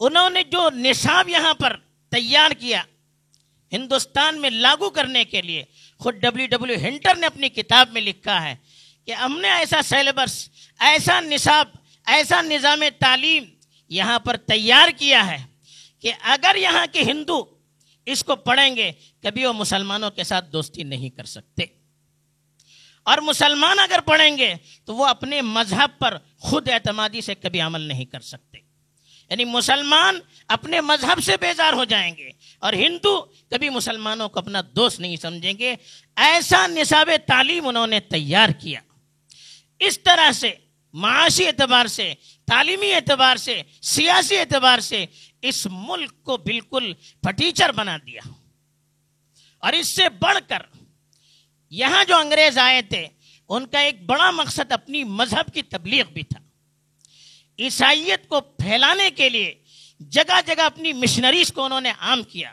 انہوں 0.00 0.30
نے 0.30 0.42
جو 0.42 0.70
نصاب 0.70 1.28
یہاں 1.28 1.54
پر 1.54 1.76
تیار 2.10 2.50
کیا 2.50 2.82
ہندوستان 3.72 4.40
میں 4.40 4.50
لاگو 4.50 4.90
کرنے 4.90 5.24
کے 5.24 5.42
لیے 5.42 5.64
خود 6.00 6.14
ڈبلیو 6.14 6.46
ڈبلیو 6.46 6.76
ہنٹر 6.78 7.14
نے 7.14 7.26
اپنی 7.26 7.48
کتاب 7.48 7.88
میں 7.92 8.00
لکھا 8.00 8.42
ہے 8.42 8.54
کہ 9.06 9.12
ہم 9.12 9.40
نے 9.40 9.50
ایسا 9.50 9.82
سیلیبس 9.82 10.48
ایسا 10.78 11.20
نصاب، 11.20 11.68
ایسا 12.06 12.42
نظام 12.42 12.82
تعلیم 12.98 13.44
یہاں 13.88 14.18
پر 14.18 14.36
تیار 14.36 14.88
کیا 14.96 15.26
ہے 15.26 15.44
کہ 15.98 16.12
اگر 16.20 16.56
یہاں 16.58 16.86
کے 16.92 17.02
ہندو 17.02 17.44
اس 18.06 18.24
کو 18.24 18.36
پڑھیں 18.36 18.76
گے، 18.76 18.92
کبھی 19.22 19.46
وہ 19.46 19.52
مسلمانوں 19.52 20.10
کے 20.10 20.24
ساتھ 20.24 20.52
دوستی 20.52 20.82
نہیں 20.82 21.10
کر 21.10 21.24
سکتے۔ 21.24 21.64
اور 23.02 23.18
مسلمان 23.18 23.78
اگر 23.78 24.00
پڑھیں 24.00 24.38
گے 24.38 24.54
تو 24.84 24.94
وہ 24.94 25.06
اپنے 25.06 25.42
مذہب 25.42 25.98
پر 25.98 26.18
خود 26.38 26.68
اعتمادی 26.68 27.20
سے 27.20 27.34
کبھی 27.34 27.60
عمل 27.60 27.80
نہیں 27.80 28.04
کر 28.04 28.20
سکتے۔ 28.20 28.58
یعنی 29.30 29.44
مسلمان 29.44 30.18
اپنے 30.48 30.80
مذہب 30.80 31.24
سے 31.24 31.36
بیزار 31.40 31.72
ہو 31.72 31.84
جائیں 31.84 32.16
گے۔ 32.16 32.30
اور 32.60 32.72
ہندو 32.72 33.24
کبھی 33.50 33.68
مسلمانوں 33.68 34.28
کو 34.28 34.38
اپنا 34.38 34.60
دوست 34.76 35.00
نہیں 35.00 35.16
سمجھیں 35.16 35.52
گے۔ 35.58 35.76
ایسا 36.16 36.66
نصاب 36.66 37.10
تعلیم 37.26 37.66
انہوں 37.66 37.86
نے 37.86 38.00
تیار 38.00 38.48
کیا۔ 38.48 38.80
اس 39.78 40.00
طرح 40.00 40.32
سے، 40.32 40.54
معاشی 40.92 41.46
اعتبار 41.46 41.86
سے، 41.86 42.14
تعلیمی 42.46 42.92
اعتبار 42.92 43.36
سے، 43.36 43.62
سیاسی 43.82 44.36
اعتبار 44.36 44.78
سے 44.78 45.06
اس 45.42 45.66
ملک 45.70 46.22
کو 46.22 46.36
بالکل 46.36 46.92
پٹیچر 47.20 47.72
بنا 47.72 47.96
دیا۔ 48.06 48.20
اور 49.58 49.72
اس 49.72 49.86
سے 49.86 50.08
بڑھ 50.08 50.38
کر 50.48 50.58
یہاں 51.70 52.04
جو 52.04 52.16
انگریز 52.16 52.58
آئے 52.58 52.82
تھے، 52.82 53.06
ان 53.48 53.66
کا 53.66 53.80
ایک 53.80 54.02
بڑا 54.02 54.30
مقصد 54.30 54.72
اپنی 54.72 55.04
مذہب 55.04 55.54
کی 55.54 55.62
تبلیغ 55.62 56.04
بھی 56.04 56.22
تھا۔ 56.22 56.40
عیسائیت 57.58 58.28
کو 58.28 58.40
پھیلانے 58.40 59.10
کے 59.10 59.28
لیے 59.28 59.59
جگہ 60.00 60.40
جگہ 60.46 60.62
اپنی 60.62 60.92
مشنریز 60.92 61.52
کو 61.52 61.64
انہوں 61.64 61.80
نے 61.80 61.92
عام 61.98 62.22
کیا۔ 62.22 62.52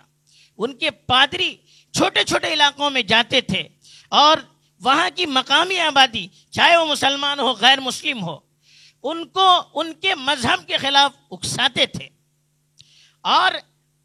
ان 0.58 0.78
کے 0.78 0.92
پادری 0.92 1.56
چھوٹے 1.94 2.24
چھوٹے 2.24 2.54
علاقوں 2.54 2.90
میں 2.90 3.02
جاتے 3.02 3.42
تھے 3.42 3.64
اور 4.10 4.38
وہاں 4.82 5.10
کی 5.16 5.26
مقامی 5.26 5.80
آبادی، 5.80 6.28
چاہے 6.52 6.78
وہ 6.78 6.86
مسلمان 6.86 7.40
ہو، 7.40 7.52
غیر 7.52 7.80
مسلم 7.80 8.24
ہو، 8.24 8.38
ان 9.04 9.28
کو 9.28 9.62
ان 9.74 9.94
کے 9.94 10.16
مذہب 10.16 10.68
کے 10.68 10.78
خلاف 10.78 11.12
اکساتے 11.32 11.86
تھے۔ 11.86 12.08
اور 13.22 13.52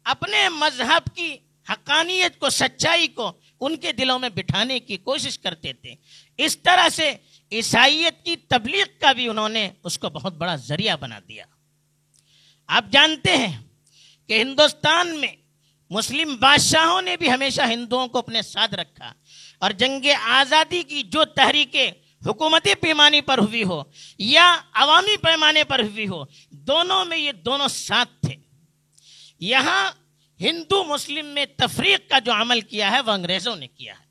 اپنے 0.03 0.49
مذہب 0.49 1.15
کی 1.15 1.37
حقانیت 1.69 2.39
کو، 2.39 2.49
سچائی 2.49 3.07
کو 3.07 3.31
ان 3.59 3.75
کے 3.75 3.91
دلوں 3.91 4.19
میں 4.19 4.29
بٹھانے 4.29 4.79
کی 4.79 4.97
کوشش 4.97 5.39
کرتے 5.39 5.73
تھے۔ 5.73 5.95
اس 6.37 6.57
طرح 6.57 6.89
سے 6.89 7.13
عیسائیت 7.51 8.25
کی 8.25 8.35
تبلیغ 8.35 8.85
کا 9.01 9.11
بھی 9.11 9.27
انہوں 9.27 9.49
نے 9.49 9.69
اس 9.83 9.99
کو 9.99 10.09
بہت 10.09 10.33
بڑا 10.33 10.55
ذریعہ 10.55 10.95
بنا 10.95 11.19
دیا۔ 11.27 11.45
آپ 12.67 12.85
جانتے 12.91 13.37
ہیں 13.37 13.63
کہ 14.27 14.41
ہندوستان 14.41 15.19
میں 15.19 15.35
مسلم 15.89 16.35
بادشاہوں 16.35 17.01
نے 17.01 17.17
بھی 17.17 17.31
ہمیشہ 17.31 17.61
ہندوؤں 17.61 18.07
کو 18.07 18.17
اپنے 18.17 18.41
ساتھ 18.41 18.73
رکھا 18.73 19.13
اور 19.59 19.71
جنگ 19.71 20.05
آزادی 20.23 20.83
کی 20.83 21.03
جو 21.03 21.25
تحریکیں 21.25 21.91
حکومتی 22.25 22.75
پیمانے 22.75 23.21
پر 23.21 23.37
ہوئی 23.37 23.63
ہو 23.63 23.83
یا 24.17 24.57
عوامی 24.73 25.17
پیمانے 25.17 25.63
پر 25.63 25.79
ہوئی 25.79 26.07
ہو، 26.07 26.23
دونوں 26.51 27.05
میں 27.05 27.17
یہ 27.17 27.31
دونوں 27.31 27.67
ساتھ 27.67 28.09
تھے۔ 28.21 28.35
یہاں 29.39 29.91
ہندو 30.39 30.83
مسلم 30.83 31.25
میں 31.25 31.45
تفریق 31.57 32.09
کا 32.09 32.19
جو 32.19 32.31
عمل 32.31 32.61
کیا 32.61 32.91
ہے، 32.91 33.01
وہ 33.01 33.11
انگریزوں 33.11 33.55
نے 33.55 33.67
کیا 33.67 33.93
ہے۔ 33.99 34.02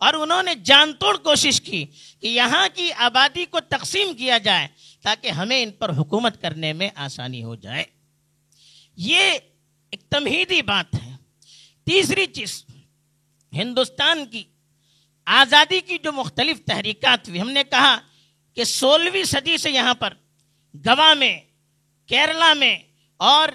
اور 0.00 0.14
انہوں 0.14 0.42
نے 0.42 0.54
جان 0.54 0.92
توڑ 0.92 1.16
کوشش 1.16 1.60
کی 1.60 1.84
کہ 2.20 2.26
یہاں 2.26 2.68
کی 2.74 2.92
آبادی 2.92 3.44
کو 3.44 3.60
تقسیم 3.60 4.14
کیا 4.14 4.38
جائے 4.38 4.68
تاکہ 5.02 5.28
ہمیں 5.28 5.62
ان 5.62 5.70
پر 5.70 5.90
حکومت 5.90 6.42
کرنے 6.42 6.72
میں 6.72 6.88
آسانی 6.94 7.44
ہو 7.44 7.54
جائے۔ 7.54 7.84
یہ 8.96 9.20
ایک 9.90 10.02
تمہیدی 10.10 10.62
بات 10.62 10.94
ہے۔ 10.94 11.12
تیسری 11.84 12.26
چیز، 12.26 12.64
ہندوستان 13.52 14.26
کی 14.26 14.44
آزادی 15.26 15.80
کی 15.80 15.98
جو 16.02 16.12
مختلف 16.12 16.64
تحریکات 16.64 17.28
ہوئی، 17.28 17.40
ہم 17.40 17.50
نے 17.50 17.64
کہا 17.64 17.98
کہ 18.54 18.64
سولہویں 18.64 19.24
صدی 19.24 19.58
سے 19.58 19.70
یہاں 19.70 19.94
پر 19.94 20.14
گوا 20.74 21.14
میں، 21.14 21.40
کیرلا 22.06 22.54
میں 22.54 22.78
اور 23.16 23.48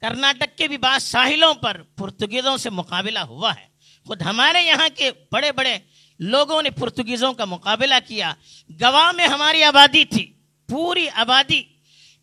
کرناٹک 0.00 0.58
کے 0.58 0.68
بھی 0.68 0.78
بعض 0.78 1.02
ساحلوں 1.02 1.54
پر 1.54 1.82
پرتگیزوں 1.82 2.56
سے 2.56 2.70
مقابلہ 2.70 3.18
ہوا 3.18 3.54
ہے۔ 3.54 3.71
خود 4.06 4.22
ہمارے 4.22 4.62
یہاں 4.62 4.88
کے 4.96 5.10
بڑے 5.32 5.52
بڑے 5.52 5.78
لوگوں 6.18 6.62
نے 6.62 6.70
پرتگیزوں 6.70 7.32
کا 7.32 7.44
مقابلہ 7.44 7.94
کیا۔ 8.06 8.34
گواہ 8.80 9.12
میں 9.12 9.26
ہماری 9.26 9.62
آبادی 9.62 10.04
تھی، 10.04 10.32
پوری 10.68 11.08
آبادی، 11.14 11.62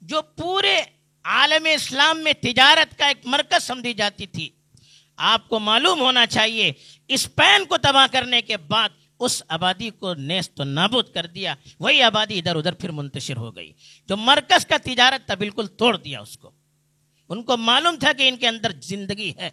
جو 0.01 0.21
پورے 0.21 0.81
عالم 1.23 1.67
اسلام 1.73 2.19
میں 2.19 2.33
تجارت 2.33 2.97
کا 2.97 3.07
ایک 3.07 3.17
مرکز 3.25 3.63
سمجھی 3.63 3.93
جاتی 3.93 4.27
تھی۔ 4.27 4.49
آپ 5.17 5.49
کو 5.49 5.59
معلوم 5.59 6.01
ہونا 6.01 6.25
چاہیے 6.27 6.71
اسپین 7.07 7.65
کو 7.65 7.77
تباہ 7.77 8.07
کرنے 8.11 8.41
کے 8.41 8.57
بعد 8.57 8.89
اس 9.19 9.43
آبادی 9.47 9.89
کو 9.89 10.13
نیست 10.13 10.59
و 10.59 10.63
نابود 10.63 11.13
کر 11.13 11.25
دیا۔ 11.25 11.55
وہی 11.79 12.01
آبادی 12.01 12.39
ادھر 12.39 12.55
ادھر 12.55 12.73
پھر 12.73 12.91
منتشر 12.91 13.37
ہو 13.37 13.55
گئی، 13.55 13.73
جو 14.07 14.17
مرکز 14.17 14.65
کا 14.65 14.77
تجارت 14.77 15.25
تھا، 15.25 15.35
بالکل 15.35 15.67
توڑ 15.67 15.97
دیا 15.97 16.19
اس 16.19 16.37
کو۔ 16.37 16.51
ان 17.29 17.43
کو 17.43 17.57
معلوم 17.57 17.95
تھا 17.95 18.13
کہ 18.13 18.29
ان 18.29 18.37
کے 18.37 18.47
اندر 18.47 18.71
زندگی 18.81 19.33
ہے۔ 19.37 19.49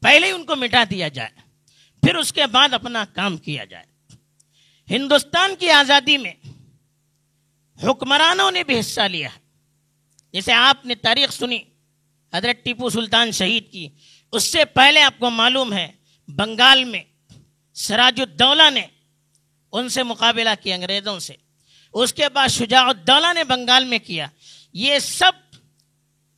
پہلے 0.00 0.26
ہی 0.26 0.32
ان 0.32 0.44
کو 0.44 0.56
مٹا 0.56 0.84
دیا 0.90 1.08
جائے۔ 1.08 1.47
پھر 2.02 2.14
اس 2.14 2.32
کے 2.32 2.46
بعد 2.46 2.74
اپنا 2.74 3.04
کام 3.14 3.36
کیا 3.36 3.64
جائے۔ 3.64 4.16
ہندوستان 4.90 5.56
کی 5.58 5.70
آزادی 5.70 6.16
میں 6.16 6.34
حکمرانوں 7.82 8.50
نے 8.50 8.64
بھی 8.64 8.80
حصہ 8.80 9.00
لیا۔ 9.00 9.28
ہے 9.34 9.40
جیسے 10.32 10.52
آپ 10.52 10.86
نے 10.86 10.94
تاریخ 10.94 11.32
سنی، 11.32 11.58
حضرت 12.34 12.64
ٹیپو 12.64 12.88
سلطان 12.88 13.32
شہید 13.32 13.72
کی۔ 13.72 13.88
اس 14.32 14.44
سے 14.44 14.64
پہلے 14.64 15.02
آپ 15.02 15.14
کو 15.18 15.30
معلوم 15.30 15.72
ہے، 15.72 15.92
بنگال 16.28 16.84
میں 16.84 17.02
سراج 17.74 18.20
الدولہ 18.20 18.70
نے 18.70 18.86
ان 19.72 19.88
سے 19.88 20.02
مقابلہ 20.02 20.50
کیا 20.62 20.74
انگریزوں 20.74 21.18
سے۔ 21.18 21.34
اس 21.92 22.12
کے 22.12 22.28
بعد 22.28 22.48
شجاع 22.48 22.82
الدولہ 22.82 23.32
نے 23.32 23.44
بنگال 23.44 23.84
میں 23.84 23.98
کیا۔ 23.98 24.26
یہ 24.72 24.98
سب 24.98 25.32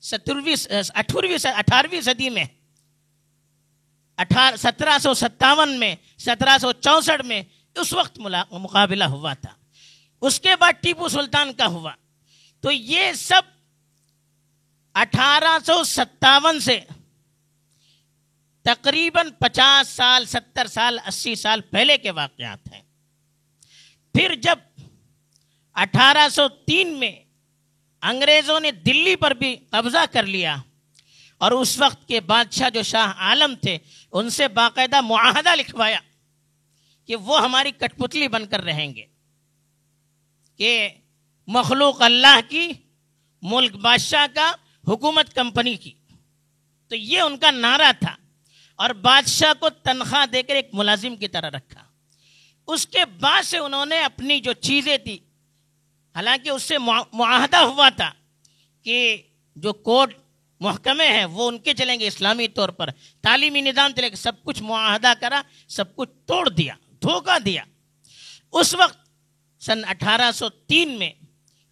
سترویں 0.00 0.57
اٹھارہویں 0.57 1.37
اٹھارہویں 1.45 2.00
صدی 2.00 2.31
میں 2.31 2.45
سترہ 4.57 4.99
سو 4.99 5.15
ستاون 5.15 5.79
میں، 5.79 5.97
سترہ 6.19 6.59
سو 6.59 6.73
چونسٹھ 6.73 7.27
میں 7.27 7.43
اس 7.77 7.93
وقت 7.93 8.19
مقابلہ 8.50 9.05
ہوا 9.05 9.35
تھا۔ 9.35 9.50
اس 10.21 10.41
کے 10.41 10.57
بعد 10.57 10.73
ٹیپو 10.81 11.09
سلطان 11.09 11.53
کا 11.53 11.67
ہوا۔ 11.67 11.93
تو 12.61 12.71
یہ 12.71 13.12
سب 13.12 13.43
اٹھارہ 14.95 15.59
سو 15.67 15.85
ستاون 15.85 16.61
سے 16.61 16.81
تقریباً 18.62 19.31
پچاس 19.31 19.89
سال، 19.89 20.27
ستر 20.27 20.67
سال، 20.67 20.99
اسی 21.07 21.35
سال 21.35 21.61
پہلے 21.61 21.99
کے 21.99 22.11
واقعات 22.11 22.73
ہیں۔ 22.73 22.83
پھر 24.15 24.35
جب 24.35 24.59
اٹھارہ 25.73 26.29
سو 26.29 26.49
تین 26.49 26.89
میں 26.89 27.12
انگریزوں 28.03 28.61
نے 28.61 28.71
دلی 28.71 29.17
پر 29.17 29.31
بھی 29.31 29.57
قبضہ 29.71 30.05
کر 30.12 30.23
لیا 30.23 30.57
اور 31.40 31.52
اس 31.52 31.78
وقت 31.78 32.06
کے 32.09 32.20
بادشاہ 32.20 32.70
جو 32.70 32.82
شاہ 32.82 33.12
عالم 33.18 33.54
تھے، 33.54 33.76
ان 34.12 34.30
سے 34.30 34.49
باقاعدہ 34.49 35.00
معاہدہ 35.00 35.54
لکھوایا 35.54 36.00
کہ 37.09 37.16
وہ 37.16 37.40
ہماری 37.42 37.70
کٹ 37.70 37.97
پتلی 37.99 38.28
بن 38.28 38.47
کر 38.47 38.61
رہیں 38.61 38.94
گے، 38.94 39.04
کہ 40.59 40.88
مخلوق 41.49 42.02
اللہ 42.02 42.40
کی، 42.49 42.66
ملک 43.42 43.75
بادشاہ 43.76 44.26
کا، 44.35 44.50
حکومت 44.88 45.35
کمپنی 45.35 45.75
کی۔ 45.76 45.92
تو 46.90 46.97
یہ 46.97 47.20
ان 47.20 47.37
کا 47.38 47.50
نعرہ 47.50 47.92
تھا 48.00 48.14
اور 48.78 48.90
بادشاہ 49.02 49.52
کو 49.61 49.70
تنخواہ 49.70 50.26
دے 50.26 50.42
کر 50.42 50.54
ایک 50.54 50.68
ملازم 50.73 51.16
کی 51.16 51.28
طرح 51.28 51.50
رکھا۔ 51.50 51.85
اس 52.68 52.87
کے 52.87 53.04
بعد 53.20 53.42
سے 53.42 53.59
انہوں 53.59 53.87
نے 53.87 54.00
اپنی 54.00 54.40
جو 54.40 54.52
چیزیں 54.52 54.97
تھی، 54.99 55.18
حالانکہ 56.14 56.50
اس 56.50 56.62
سے 56.62 56.78
معاہدہ 56.78 57.56
ہوا 57.56 57.88
تھا 57.88 58.11
کہ 58.85 58.99
جو 59.56 59.73
کوڈ 59.73 60.12
محکمے 60.61 61.07
ہیں، 61.09 61.25
وہ 61.25 61.49
ان 61.49 61.59
کے 61.59 61.75
چلیں 61.75 62.00
گے 62.00 62.07
اسلامی 62.07 62.49
طور 62.49 62.69
پر۔ 62.69 62.90
تعلیمی 63.23 63.61
نظام 63.61 63.93
چلے 63.97 64.11
گا، 64.11 64.17
سب 64.17 64.33
کچھ 64.45 64.62
معاہدہ 64.62 65.12
کرا، 65.21 65.43
سب 65.69 65.97
کچھ 65.97 66.11
توڑ 66.26 66.49
دیا، 66.49 66.75
دھوکہ 67.02 67.38
دیا۔ 67.38 67.64
اس 68.52 68.75
وقت 68.75 68.99
سن 69.61 69.85
اٹھارہ 69.85 70.33
سو 70.33 70.49
تین 70.49 70.99
میں 70.99 71.11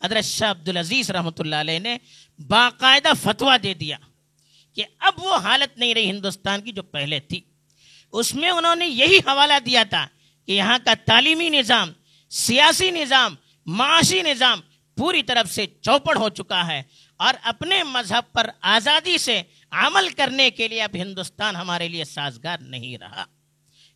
حضرت 0.05 0.25
شاہ 0.25 0.51
عبدالعزیز 0.51 1.11
رحمۃ 1.11 1.39
اللہ 1.39 1.57
علیہ 1.57 1.79
نے 1.79 1.99
باقاعدہ 2.39 3.13
فتویٰ 3.23 3.57
دے 3.63 3.75
دیا 3.75 3.97
کہ 4.75 4.85
اب 4.99 5.13
وہ 5.17 5.37
حالت 5.37 5.79
نہیں 5.79 5.95
رہی 5.95 6.11
ہندوستان 6.11 6.61
کی 6.61 6.73
جو 6.73 6.83
پہلے 6.83 7.21
تھی۔ 7.21 7.41
اس 8.13 8.35
میں 8.35 8.51
انہوں 8.51 8.77
نے 8.77 8.89
یہی 8.89 9.17
حوالہ 9.17 9.59
دیا 9.67 9.83
تھا 9.91 10.07
کہ 10.47 10.53
یہاں 10.53 10.79
کا 10.85 10.95
تعلیمی 11.05 11.49
نظام، 11.49 11.93
سیاسی 12.31 12.91
نظام، 12.91 13.35
معاشی 13.67 14.23
نظام 14.23 14.61
پوری 14.97 15.23
طرف 15.23 15.51
سے 15.53 15.67
چوپڑ 15.67 16.17
ہو 16.17 16.29
چکا 16.29 16.67
ہے۔ 16.67 16.83
اور 17.19 17.35
اپنے 17.43 17.83
مذہب 17.83 18.33
پر 18.33 18.51
آزادی 18.61 19.19
سے 19.19 19.43
عمل 19.71 20.09
کرنے 20.09 20.51
کے 20.51 20.69
لیے 20.69 20.83
اب 20.83 20.91
ہندوستان 20.95 21.57
ہمارے 21.57 21.89
لیے 21.89 22.05
سازگار 22.05 22.59
نہیں 22.59 22.99
رہا۔ 22.99 23.25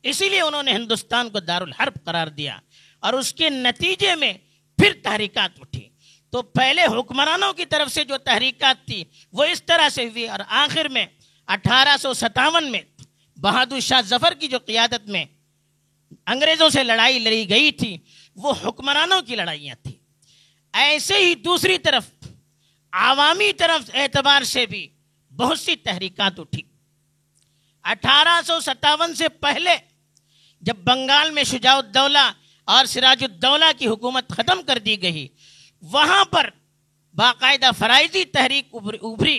اسی 0.02 0.28
لیے 0.28 0.40
انہوں 0.40 0.62
نے 0.62 0.72
ہندوستان 0.72 1.30
کو 1.30 1.40
دارالحرب 1.40 1.92
قرار 2.04 2.26
دیا 2.26 2.58
اور 3.00 3.12
اس 3.12 3.34
کے 3.34 3.50
نتیجے 3.50 4.14
میں 4.14 4.32
پھر 4.78 4.92
تحریکات 5.02 5.60
اٹھی۔ 5.60 5.88
تو 6.30 6.42
پہلے 6.42 6.82
حکمرانوں 6.82 7.52
کی 7.52 7.64
طرف 7.66 7.92
سے 7.92 8.04
جو 8.04 8.18
تحریکات 8.18 8.86
تھی 8.86 9.04
وہ 9.32 9.44
اس 9.44 9.62
طرح 9.62 9.88
سے 9.88 10.08
ہوئی 10.08 10.28
اور 10.28 10.40
آخر 10.46 10.88
میں 10.88 11.06
اٹھارہ 11.46 11.96
سو 12.02 12.14
ستاون 12.14 12.70
میں 12.72 12.80
بہادر 13.36 13.80
شاہ 13.80 14.00
ظفر 14.00 14.34
کی 14.34 14.48
جو 14.48 14.58
قیادت 14.58 15.08
میں 15.08 15.24
انگریزوں 16.26 16.68
سے 16.68 16.84
لڑائی 16.84 17.18
لڑی 17.18 17.48
گئی 17.48 17.72
تھی 17.72 17.98
وہ 18.36 18.54
حکمرانوں 18.64 19.22
کی 19.22 19.36
لڑائیاں 19.36 19.74
تھیں۔ 19.82 19.92
ایسے 20.72 21.14
ہی 21.16 21.34
دوسری 21.34 21.78
طرف 21.78 22.06
عوامی 22.92 23.52
طرف 23.52 23.90
اعتبار 23.94 24.42
سے 24.42 24.66
بھی 24.66 24.86
بہت 25.32 25.58
سی 25.58 25.76
تحریکات 25.76 26.40
اٹھی۔ 26.40 26.62
اٹھارہ 27.84 28.40
سو 28.46 28.58
ستاون 28.60 29.14
سے 29.14 29.28
پہلے 29.28 29.76
جب 30.62 30.76
بنگال 30.84 31.30
میں 31.30 31.44
شجاع 31.44 31.76
الدولہ 31.76 32.30
اور 32.68 32.84
سراج 32.84 33.24
الدولہ 33.24 33.70
کی 33.78 33.86
حکومت 33.86 34.32
ختم 34.36 34.62
کر 34.62 34.78
دی 34.78 35.02
گئی، 35.02 35.28
وہاں 35.82 36.24
پر 36.24 36.50
باقاعدہ 37.14 37.70
فرائضی 37.78 38.24
تحریک 38.24 38.74
ابری 38.74 39.38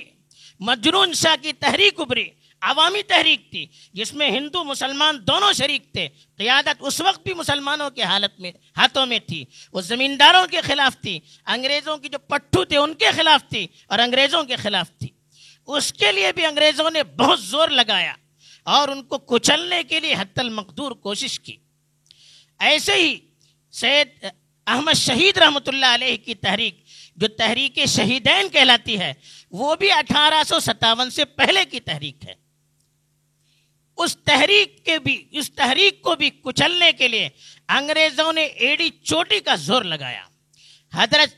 مجرون 0.60 1.14
شاہ 1.14 1.36
کی 1.42 1.54
تحریک 1.54 2.00
ابری 2.00 2.30
عوامی 2.64 3.04
تحریک 3.04 3.52
تھی، 3.52 3.66
جس 3.94 4.14
میں 4.14 4.30
ہندو، 4.32 4.64
مسلمان 4.64 5.18
دونوں 5.28 5.54
شریک 5.54 5.94
تھے۔ 5.94 6.08
قیادت 6.38 6.76
اس 6.80 7.02
وقت 7.02 7.24
بھی 7.24 7.34
مسلمانوں 7.34 7.90
کے 7.90 8.04
حالت 8.04 8.40
میں، 8.40 8.52
ہاتھوں 8.78 9.06
میں 9.06 9.20
تھی۔ 9.20 9.46
وہ 9.74 9.82
زمینداروں 9.82 10.48
کے 10.48 10.62
خلاف 10.62 10.98
تھی، 11.02 11.20
انگریزوں 11.46 11.98
کی 11.98 12.10
جو 12.10 12.20
پٹھو 12.20 12.64
تھے 12.66 12.78
ان 12.78 12.94
کے 12.94 13.12
خلاف 13.12 13.50
تھی 13.50 13.68
اور 13.88 14.00
انگریزوں 14.00 14.44
کے 14.44 14.56
خلاف 14.56 14.92
تھی۔ 15.00 15.08
اس 15.68 15.94
کے 15.94 16.12
لیے 16.12 16.32
بھی 16.32 16.46
انگریزوں 16.46 16.90
نے 16.92 17.04
بہت 17.04 17.42
زور 17.42 17.70
لگایا 17.70 18.14
اور 18.64 18.88
ان 18.88 19.04
کو 19.04 19.18
کچلنے 19.18 19.84
کے 19.84 20.00
لیے 20.00 20.14
حت 20.14 20.40
المقدور 20.40 20.92
کوشش 20.92 21.40
کی۔ 21.40 21.56
ایسے 22.60 22.94
ہی 22.94 23.16
سید 23.72 24.26
احمد 24.68 24.94
شہید 24.94 25.38
رحمۃ 25.38 25.68
اللہ 25.68 25.86
علیہ 25.86 26.18
کی 26.18 26.36
تحریک، 26.36 26.84
جو 27.16 27.28
تحریک 27.28 27.80
شہیدین 27.88 28.50
کہلاتی 28.50 29.00
ہے، 29.00 29.14
وہ 29.52 29.76
بھی 29.76 29.92
اٹھارہ 29.92 30.44
سو 30.48 30.60
ستاون 30.60 31.10
سے 31.10 31.26
پہلے 31.26 31.66
کی 31.66 31.80
تحریک 31.80 32.26
ہے۔ 32.28 32.43
اس 33.98 34.16
تحریک 34.18 34.84
کے 34.86 34.98
بھی، 35.00 35.24
اس 35.32 35.52
تحریک 35.54 36.02
کو 36.02 36.16
بھی 36.16 36.30
کچلنے 36.30 36.92
کے 36.92 37.08
لیے 37.08 37.30
انگریزوں 37.70 38.32
نے 38.34 38.44
ایڈی 38.44 38.90
چوٹی 39.04 39.40
کا 39.40 39.56
زور 39.56 39.82
لگایا۔ 39.84 40.24
حضرت 40.94 41.36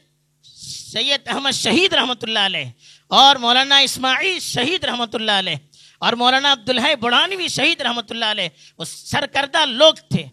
سید 0.91 1.27
احمد 1.27 1.51
شہید 1.51 1.93
رحمۃ 1.93 2.21
اللہ 2.21 2.45
علیہ 2.45 2.65
اور 3.11 3.35
مولانا 3.35 3.77
اسماعیل 3.77 4.39
شہید 4.39 4.83
رحمۃ 4.83 5.13
اللہ 5.13 5.39
علیہ 5.39 5.55
اور 6.01 6.13
مولانا 6.13 6.51
عبدالحی 6.51 6.95
بڑانوی 6.95 7.47
شہید 7.47 7.81
رحمۃ 7.81 8.09
اللہ 8.09 8.25
علیہ، 8.25 8.49
وہ 8.77 8.85
سرکردہ 8.85 9.65
لوگ 9.65 9.93
تھے۔ 10.09 10.23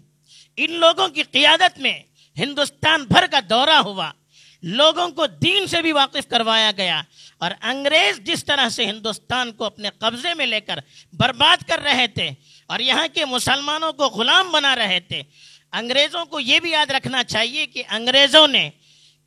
ان 0.58 0.72
لوگوں 0.80 1.08
کی 1.08 1.22
قیادت 1.22 1.78
میں 1.78 1.98
ہندوستان 2.36 3.04
بھر 3.04 3.26
کا 3.26 3.40
دورہ 3.50 3.78
ہوا۔ 3.84 4.10
لوگوں 4.62 5.08
کو 5.08 5.26
دین 5.26 5.66
سے 5.66 5.82
بھی 5.82 5.92
واقف 5.92 6.28
کروایا 6.28 6.72
گیا 6.76 7.02
اور 7.38 7.50
انگریز 7.62 8.20
جس 8.20 8.44
طرح 8.44 8.68
سے 8.68 8.86
ہندوستان 8.86 9.52
کو 9.52 9.64
اپنے 9.64 9.88
قبضے 9.98 10.34
میں 10.34 10.46
لے 10.46 10.60
کر 10.60 10.78
برباد 11.12 11.62
کر 11.68 11.78
رہے 11.78 12.06
تھے 12.06 12.30
اور 12.66 12.80
یہاں 12.80 13.06
کے 13.14 13.24
مسلمانوں 13.24 13.92
کو 13.92 14.06
غلام 14.06 14.52
بنا 14.52 14.76
رہے 14.76 15.00
تھے، 15.00 15.22
انگریزوں 15.72 16.24
کو 16.24 16.40
یہ 16.40 16.60
بھی 16.60 16.70
یاد 16.70 16.90
رکھنا 16.90 17.24
چاہیے 17.24 17.66
کہ 17.66 17.82
انگریزوں 17.88 18.48
نے 18.48 18.70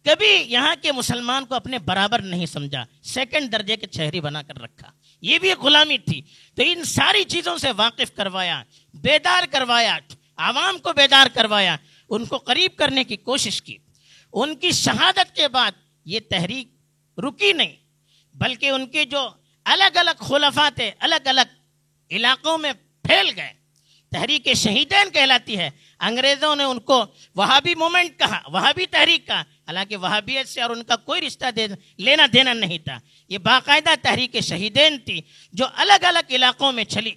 کبھی 0.06 0.44
یہاں 0.48 0.76
کے 0.82 0.92
مسلمان 0.92 1.46
کو 1.46 1.56
اپنے 1.56 1.80
برابر 1.80 2.20
نہیں 2.20 2.46
سمجھا، 2.46 2.86
سیکنڈ 3.04 3.52
درجے 3.52 3.78
کے 3.78 3.88
شہری 3.96 4.22
بنا 4.22 4.42
کر 4.42 4.62
رکھا۔ 4.62 4.92
یہ 5.22 5.40
بھی 5.40 5.50
ایک 5.50 5.60
غلامی 5.60 5.98
تھی۔ 5.98 6.22
تو 6.56 6.64
ان 6.66 6.84
ساری 6.84 7.24
چیزوں 7.24 7.58
سے 7.58 7.72
واقف 7.72 8.16
کروایا، 8.16 8.64
بیدار 8.94 9.44
کروایا، 9.52 9.98
عوام 10.38 10.78
کو 10.78 10.94
بیدار 10.94 11.28
کروایا، 11.34 11.76
ان 12.10 12.26
کو 12.26 12.38
قریب 12.38 12.72
کرنے 12.76 13.04
کی 13.04 13.16
کوشش 13.16 13.62
کی۔ 13.62 13.78
ان 14.36 14.56
کی 14.56 14.72
شہادت 14.72 15.36
کے 15.36 15.48
بعد 15.48 15.72
یہ 16.06 16.20
تحریک 16.30 16.68
رکی 17.18 17.54
نہیں، 17.54 17.76
بلکہ 18.34 18.70
ان 18.70 18.88
کے 18.88 19.06
جو 19.06 19.30
الگ 19.66 19.98
الگ 19.98 20.12
خلفات 20.20 20.76
تھے، 20.76 20.92
الگ 21.00 21.28
الگ 21.28 21.42
علاقوں 22.12 22.58
میں 22.58 22.74
پھیل 23.04 23.30
گئے۔ 23.36 23.54
تحریک 24.12 24.48
شہیدین 24.56 25.10
کہلاتی 25.10 25.58
ہے۔ 25.58 25.70
انگریزوں 26.00 26.56
نے 26.56 26.64
ان 26.64 26.80
کو 26.80 27.06
وہاں 27.36 27.62
بھی 27.62 27.76
مومنٹ 27.76 28.20
کہا 28.20 28.42
وہاں 28.48 28.74
بھی 28.76 28.86
تحریک 28.86 29.28
کہا۔ 29.28 29.42
حالانکہ 29.42 29.96
وہابیت 29.96 30.48
سے 30.48 30.62
اور 30.62 30.70
ان 30.70 30.84
کا 30.84 30.96
کوئی 30.96 31.22
رشتہ 31.22 31.46
لینا 31.98 32.26
دینا 32.34 32.54
نہیں 32.54 32.78
تھا۔ 32.78 33.00
یہ 33.30 33.38
باقاعدہ 33.38 33.90
تحریک 34.02 34.40
شہیدین 34.40 34.98
تھی 35.00 35.22
جو 35.54 35.66
الگ 35.76 36.04
الگ 36.04 36.32
علاقوں 36.32 36.72
میں 36.72 36.84
چلی۔ 36.84 37.12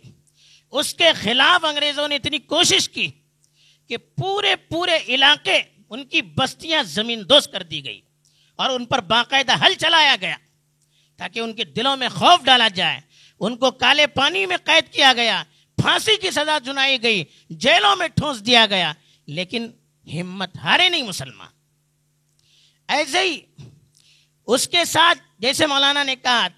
اس 0.70 0.94
کے 0.94 1.12
خلاف 1.12 1.64
انگریزوں 1.64 2.08
نے 2.08 2.16
اتنی 2.16 2.38
کوشش 2.38 2.88
کی 2.88 3.10
کہ 3.88 3.96
پورے 3.96 4.56
پورے 4.56 4.98
علاقے 5.08 5.62
ان 5.90 6.04
کی 6.04 6.22
بستیاں 6.22 6.82
زمین 6.82 7.22
دوست 7.28 7.52
کر 7.52 7.62
دی 7.62 7.84
گئی 7.84 8.00
اور 8.56 8.70
ان 8.70 8.84
پر 8.84 9.00
باقاعدہ 9.00 9.66
حل 9.66 9.74
چلایا 9.74 10.16
گیا 10.20 10.36
تاکہ 11.16 11.40
ان 11.40 11.52
کے 11.52 11.64
دلوں 11.64 11.96
میں 11.96 12.08
خوف 12.08 12.44
ڈالا 12.44 12.68
جائے۔ 12.68 13.00
ان 13.40 13.56
کو 13.56 13.70
کالے 13.70 14.06
پانی 14.06 14.46
میں 14.46 14.56
قید 14.64 14.92
کیا 14.92 15.12
گیا، 15.12 15.42
پھانسی 15.76 16.16
کی 16.16 16.30
سزا 16.30 16.58
چنائی 16.64 17.02
گئی، 17.02 17.24
جیلوں 17.50 17.96
میں 17.96 18.08
ٹھونس 18.08 18.46
دیا 18.46 18.66
گیا۔ 18.66 18.92
لیکن 19.26 19.70
ہمت 20.20 20.56
ہارے 20.56 20.88
نہیں 20.88 21.02
مسلمان۔ 21.02 21.48
ایسے 22.88 23.20
ہی 23.20 23.40
اس 24.46 24.68
کے 24.68 24.84
ساتھ 24.84 25.18
جیسے 25.38 25.66
مولانا 25.66 26.04
نے 26.04 26.16
کہا، 26.16 26.48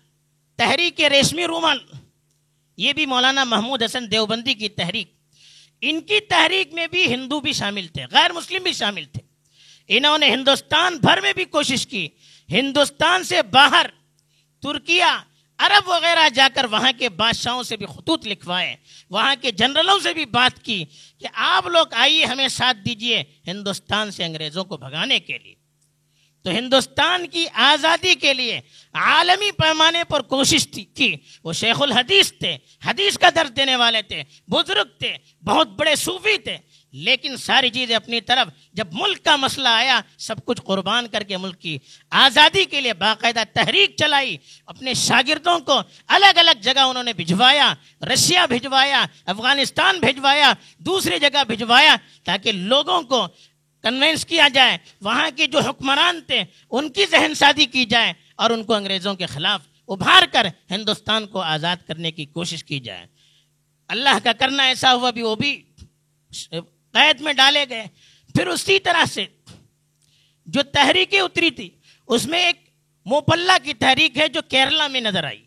تحریک 0.56 1.00
ریشمی 1.00 1.46
رومل 1.46 1.78
یہ 2.76 2.92
بھی 2.92 3.06
مولانا 3.06 3.44
محمود 3.44 3.82
حسن 3.82 4.10
دیوبندی 4.10 4.54
کی 4.54 4.68
تحریک۔ 4.68 5.12
ان 5.80 6.00
کی 6.00 6.20
تحریک 6.20 6.74
میں 6.74 6.86
بھی 6.86 7.14
ہندو 7.14 7.40
بھی 7.40 7.52
شامل 7.52 7.86
تھے، 7.86 8.04
غیر 8.10 8.32
مسلم 8.32 8.62
بھی 8.62 8.72
شامل 8.72 9.04
تھے۔ 9.04 9.19
انہوں 9.92 10.18
نے 10.18 10.30
ہندوستان 10.30 10.96
بھر 10.96 11.20
میں 11.20 11.32
بھی 11.32 11.44
کوشش 11.44 11.86
کی۔ 11.86 12.08
ہندوستان 12.50 13.24
سے 13.24 13.42
باہر 13.42 13.86
ترکیہ، 14.62 15.04
عرب 15.58 15.88
وغیرہ 15.88 16.28
جا 16.28 16.48
کر 16.54 16.64
وہاں 16.64 16.92
کے 16.98 17.08
بادشاہوں 17.08 17.62
سے 17.62 17.76
بھی 17.76 17.86
خطوط 17.86 18.26
لکھوائے، 18.26 18.76
وہاں 19.10 19.34
کے 19.40 19.50
جنرلوں 19.50 19.98
سے 19.98 20.12
بھی 20.14 20.24
بات 20.24 20.64
کی 20.64 20.84
کہ 21.18 21.26
آپ 21.32 21.66
لوگ 21.66 21.86
آئیے 21.92 22.24
ہمیں 22.24 22.48
ساتھ 22.48 22.76
دیجیے 22.76 23.22
ہندوستان 23.46 24.10
سے 24.10 24.24
انگریزوں 24.24 24.64
کو 24.64 24.76
بھگانے 24.76 25.20
کے 25.20 25.38
لیے۔ 25.38 25.54
تو 26.42 26.50
ہندوستان 26.50 27.28
کی 27.28 27.44
آزادی 27.52 28.14
کے 28.14 28.34
لیے 28.34 28.60
عالمی 28.92 29.50
پیمانے 29.50 30.04
پر 30.04 30.22
کوشش 30.22 30.68
کی۔ 30.94 31.16
وہ 31.44 31.52
شیخ 31.52 31.82
الحدیث 31.82 32.32
تھے، 32.32 32.56
حدیث 32.84 33.18
کا 33.18 33.28
درد 33.34 33.56
دینے 33.56 33.76
والے 33.76 34.02
تھے، 34.02 34.22
بزرگ 34.48 34.88
تھے، 34.98 35.16
بہت 35.44 35.68
بڑے 35.68 35.94
صوفی 35.94 36.38
تھے۔ 36.38 36.58
لیکن 36.92 37.36
ساری 37.36 37.70
چیزیں 37.70 37.94
اپنی 37.96 38.20
طرف، 38.20 38.48
جب 38.72 38.86
ملک 38.92 39.24
کا 39.24 39.36
مسئلہ 39.36 39.68
آیا، 39.68 40.00
سب 40.18 40.44
کچھ 40.44 40.60
قربان 40.62 41.08
کر 41.08 41.22
کے 41.22 41.36
ملک 41.36 41.58
کی 41.60 41.78
آزادی 42.10 42.64
کے 42.64 42.80
لیے 42.80 42.94
باقاعدہ 42.94 43.42
تحریک 43.52 43.96
چلائی، 43.96 44.36
اپنے 44.66 44.94
شاگردوں 44.94 45.58
کو 45.58 45.80
الگ 46.06 46.38
الگ 46.38 46.60
جگہ 46.62 46.80
انہوں 46.80 47.04
نے 47.04 47.12
بھجوایا، 47.12 47.72
رشیا 48.02 48.46
بھجوایا، 48.46 49.04
افغانستان 49.26 50.00
بھجوایا، 50.00 50.52
دوسری 50.78 51.18
جگہ 51.18 51.44
بھجوایا، 51.44 51.96
تاکہ 52.24 52.52
لوگوں 52.52 53.02
کو 53.02 53.26
کنوینس 53.84 54.24
کیا 54.26 54.48
جائے، 54.54 54.76
وہاں 55.00 55.30
کے 55.36 55.46
جو 55.46 55.58
حکمران 55.58 56.20
تھے، 56.26 56.42
ان 56.70 56.88
کی 56.88 57.06
ذہن 57.06 57.34
سازی 57.34 57.66
کی 57.66 57.84
جائے 57.84 58.12
اور 58.34 58.50
ان 58.50 58.64
کو 58.64 58.74
انگریزوں 58.74 59.14
کے 59.14 59.26
خلاف 59.26 59.60
ابھار 59.88 60.22
کر 60.32 60.46
ہندوستان 60.70 61.26
کو 61.26 61.40
آزاد 61.40 61.76
کرنے 61.86 62.10
کی 62.10 62.24
کوشش 62.26 62.64
کی 62.64 62.80
جائے۔ 62.80 63.06
اللہ 63.90 64.18
کا 64.24 64.32
کرنا 64.32 64.62
ایسا 64.62 64.94
ہوا 64.94 65.10
بھی، 65.10 65.22
وہ 65.22 65.34
بھی 65.36 65.62
قید 66.92 67.20
میں 67.20 67.32
ڈالے 67.32 67.64
گئے۔ 67.68 67.86
پھر 68.34 68.46
اسی 68.46 68.78
طرح 68.78 69.04
سے 69.04 69.26
جو 70.46 70.62
تحریکیں 70.62 71.20
اتری 71.20 71.50
تھی، 71.50 71.70
اس 72.06 72.26
میں 72.26 72.46
ایک 72.46 72.70
موپلہ 73.04 73.52
کی 73.62 73.74
تحریک 73.74 74.18
ہے 74.18 74.28
جو 74.28 74.42
کیرلا 74.42 74.88
میں 74.88 75.00
نظر 75.00 75.24
آئی۔ 75.24 75.44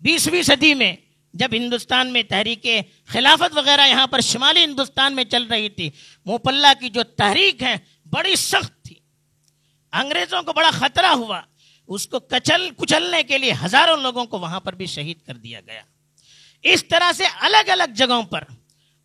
بیسویں 0.00 0.42
صدی 0.42 0.74
میں 0.74 0.96
جب 1.34 1.48
ہندوستان 1.52 2.12
میں 2.12 2.22
تحریک 2.22 2.66
خلافت 3.06 3.56
وغیرہ 3.56 3.88
یہاں 3.88 4.06
پر 4.06 4.20
شمالی 4.20 4.64
ہندوستان 4.64 5.16
میں 5.16 5.24
چل 5.24 5.44
رہی 5.44 5.68
تھی، 5.68 5.90
موپلہ 6.24 6.66
کی 6.80 6.88
جو 6.88 7.02
تحریک 7.02 7.62
ہے 7.62 7.76
بڑی 8.10 8.36
سخت 8.36 8.84
تھی۔ 8.84 8.94
انگریزوں 9.92 10.42
کو 10.42 10.52
بڑا 10.52 10.70
خطرہ 10.70 11.06
ہوا۔ 11.06 11.40
اس 11.88 12.06
کو 12.08 12.20
کچل، 12.20 12.70
کچلنے 12.76 13.22
کے 13.22 13.38
لیے 13.38 13.52
ہزاروں 13.64 13.96
لوگوں 13.96 14.24
کو 14.24 14.38
وہاں 14.38 14.60
پر 14.60 14.72
بھی 14.72 14.86
شہید 14.86 15.20
کر 15.26 15.34
دیا 15.34 15.60
گیا۔ 15.60 15.80
اس 16.62 16.84
طرح 16.84 17.12
سے 17.12 17.24
الگ 17.40 17.70
الگ 17.70 17.92
جگہوں 17.94 18.22
پر 18.22 18.44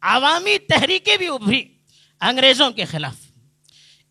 عوامی 0.02 0.58
تحریکیں 0.58 1.18
بھی 1.18 1.28
ابھری 1.28 1.64
انگریزوں 2.22 2.72
کے 2.72 2.86
خلاف۔ 2.86 3.16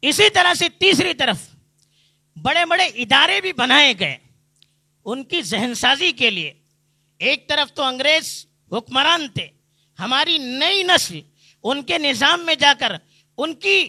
اسی 0.03 0.31
طرح 0.31 0.55
سے 0.55 0.69
تیسری 0.69 1.15
طرف 1.15 1.37
بڑے 2.43 2.65
بڑے 2.67 2.85
ادارے 2.85 3.41
بھی 3.41 3.53
بنائے 3.53 3.95
گئے۔ 4.01 4.17
ان 5.05 5.25
کی 5.25 5.43
ذہن 5.43 5.75
سازی 5.75 6.13
کے 6.13 6.31
لیے 6.31 6.53
ایک 7.19 7.49
طرف 7.49 7.73
تو 7.73 7.83
انگریز 7.83 8.47
حکمران 8.73 9.29
تھے۔ 9.29 9.47
ہماری 9.99 10.39
نئی 10.39 10.83
نسل 10.83 11.21
ان 11.63 11.83
کے 11.83 11.99
نظام 11.99 12.47
میں 12.47 12.55
جا 12.55 12.73
کر، 12.79 12.93
ان 13.39 13.55
کی 13.55 13.89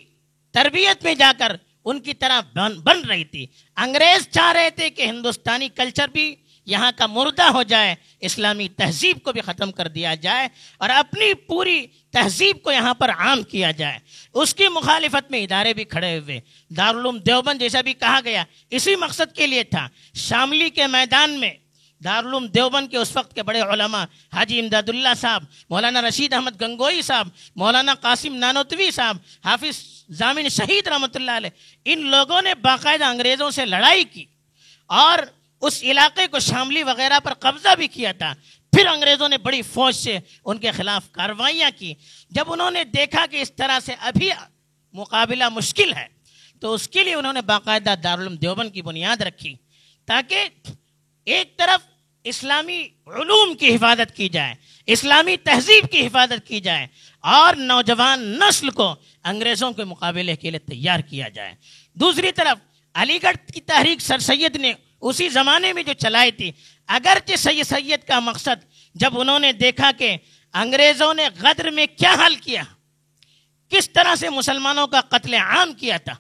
تربیت 0.52 1.04
میں 1.04 1.16
جا 1.16 1.32
کر 1.38 1.56
ان 1.86 2.00
کی 2.00 2.14
طرح 2.14 2.42
بن 2.84 3.02
رہی 3.06 3.26
تھی۔ 3.26 3.46
انگریز 3.76 4.30
چاہ 4.30 4.52
رہے 4.52 4.70
تھے 4.70 4.90
کہ 4.90 5.02
ہندوستانی 5.02 5.70
کلچر 5.70 6.08
بھی 6.08 6.36
یہاں 6.68 6.92
کا 6.98 7.06
مردہ 7.08 7.44
ہو 7.44 7.64
جائے، 7.64 7.96
اسلامی 8.20 8.68
تہذیب 8.68 9.24
کو 9.24 9.32
بھی 9.32 9.42
ختم 9.42 9.72
کر 9.72 9.88
دیا 9.88 10.16
جائے 10.16 10.48
اور 10.78 10.90
اپنی 10.90 11.34
پوری 11.34 11.86
تہذیب 12.12 12.62
کو 12.64 12.72
یہاں 12.72 12.94
پر 12.94 13.10
عام 13.10 13.44
کیا 13.44 13.72
جائے۔ 13.72 14.00
اس 14.34 14.54
کی 14.56 14.68
مخالفت 14.68 15.32
میں 15.32 15.44
ادارے 15.44 15.74
بھی 15.74 15.84
کھڑے 15.84 16.18
ہوئے۔ 16.20 16.40
دارالعلوم 16.70 17.18
دیوبند 17.18 17.60
جیسا 17.60 17.82
بھی 17.82 17.94
کہا 17.94 18.20
گیا، 18.24 18.44
اسی 18.70 18.96
مقصد 18.96 19.36
کے 19.36 19.48
لیے 19.48 19.64
تھا۔ 19.64 19.88
شاملی 20.16 20.70
کے 20.70 20.88
میدان 20.88 21.40
میں 21.40 21.54
دارالعلوم 22.04 22.48
دیوبند 22.48 22.88
کے 22.92 22.98
اس 22.98 23.16
وقت 23.16 23.34
کے 23.36 23.44
بڑے 23.44 23.62
علماء، 23.62 24.04
حاجی 24.34 24.60
امداد 24.60 24.90
اللہ 24.90 25.14
صاحب، 25.22 25.44
مولانا 25.70 26.02
رشید 26.02 26.34
احمد 26.34 26.62
گنگوئی 26.62 27.02
صاحب، 27.02 27.28
مولانا 27.56 27.94
قاسم 27.94 28.36
نانوتوی 28.36 28.92
صاحب، 28.92 29.18
حافظ 29.46 29.80
ضامن 30.10 30.50
شہید 30.50 30.88
رحمۃ 30.88 31.16
اللہ 31.16 31.32
علیہ، 31.32 31.50
ان 31.86 32.06
لوگوں 32.06 32.42
نے 32.42 32.56
باقاعدہ 32.56 33.06
انگریزوں 33.06 33.50
سے 33.52 33.66
لڑائی 33.66 34.04
کی 34.04 34.26
اور 34.86 35.20
اس 35.62 35.82
علاقے 35.84 36.28
کو 36.28 36.40
شاملی 36.40 36.84
وغیرہ 36.84 37.20
پر 37.20 37.34
قبضہ 37.34 37.76
بھی 37.76 37.88
کیا 37.88 38.12
تھا۔ 38.12 38.34
پھر 38.74 38.88
انگریزوں 38.88 39.30
نے 39.30 39.38
بڑی 39.38 39.62
فوج 39.62 39.96
سے 39.96 40.18
ان 40.46 40.58
کے 40.58 40.72
خلاف 40.72 41.12
کاروائیاں 41.12 41.70
کی۔ 41.78 41.94
جب 42.30 42.52
انہوں 42.52 42.72
نے 42.72 42.84
دیکھا 42.84 43.26
کہ 43.32 43.42
اس 43.42 43.52
طرح 43.52 43.80
سے 43.80 43.94
ابھی 44.00 44.30
مقابلہ 44.94 45.50
مشکل 45.50 45.94
ہے، 45.94 46.06
تو 46.62 46.74
اس 46.74 46.88
کے 46.88 47.04
لیے 47.04 47.16
انہوں 47.16 47.34
نے 47.34 47.42
باقاعدہ 47.42 47.94
دارالعلوم 48.04 48.36
دیوبند 48.36 48.74
کی 48.74 48.82
بنیاد 48.82 49.22
رکھی 49.22 49.56
تاکہ 50.08 50.48
ایک 51.28 51.58
طرف 51.58 51.88
اسلامی 52.26 52.80
علوم 53.08 53.54
کی 53.56 53.76
حفاظت 53.76 54.16
کی 54.16 54.30
جائے، 54.30 54.54
اسلامی 54.88 55.36
تہذیب 55.38 55.92
کی 55.92 56.06
حفاظت 56.08 56.48
کی 56.48 56.60
جائے، 56.62 56.88
اور 57.24 57.56
نوجوان 57.56 58.24
نسل 58.40 58.70
کو 58.70 58.94
انگریزوں 59.24 59.72
کے 59.72 59.84
مقابلے 59.84 60.36
کے 60.36 60.50
لیے 60.52 60.60
تیار 60.60 61.00
کیا 61.00 61.28
جائے۔ 61.30 61.54
دوسری 61.96 62.32
طرف 62.32 62.58
علی 62.96 63.18
گڑھ 63.24 63.38
کی 63.54 63.62
تحریک 63.62 64.02
سر 64.02 64.20
سید 64.20 64.56
نے 64.56 64.74
اسی 65.02 65.28
زمانے 65.30 65.74
میں 65.74 65.84
جو 65.84 65.94
چلائی 65.94 66.32
تھی۔ 66.32 66.52
اگرچہ 66.90 67.36
سید 67.36 67.66
سید 67.66 68.08
کا 68.08 68.20
مقصد 68.20 68.64
جب 68.96 69.20
انہوں 69.20 69.40
نے 69.40 69.52
دیکھا 69.54 69.92
کہ 69.98 70.16
انگریزوں 70.54 71.14
نے 71.14 71.28
غدر 71.42 71.70
میں 71.72 71.86
کیا 71.98 72.14
حل 72.26 72.36
کیا، 72.36 72.64
کس 73.72 73.90
طرح 73.90 74.16
سے 74.16 74.30
مسلمانوں 74.30 74.88
کا 74.88 75.02
قتل 75.10 75.34
عام 75.34 75.74
کیا 75.74 75.98
تھا، 75.98 76.14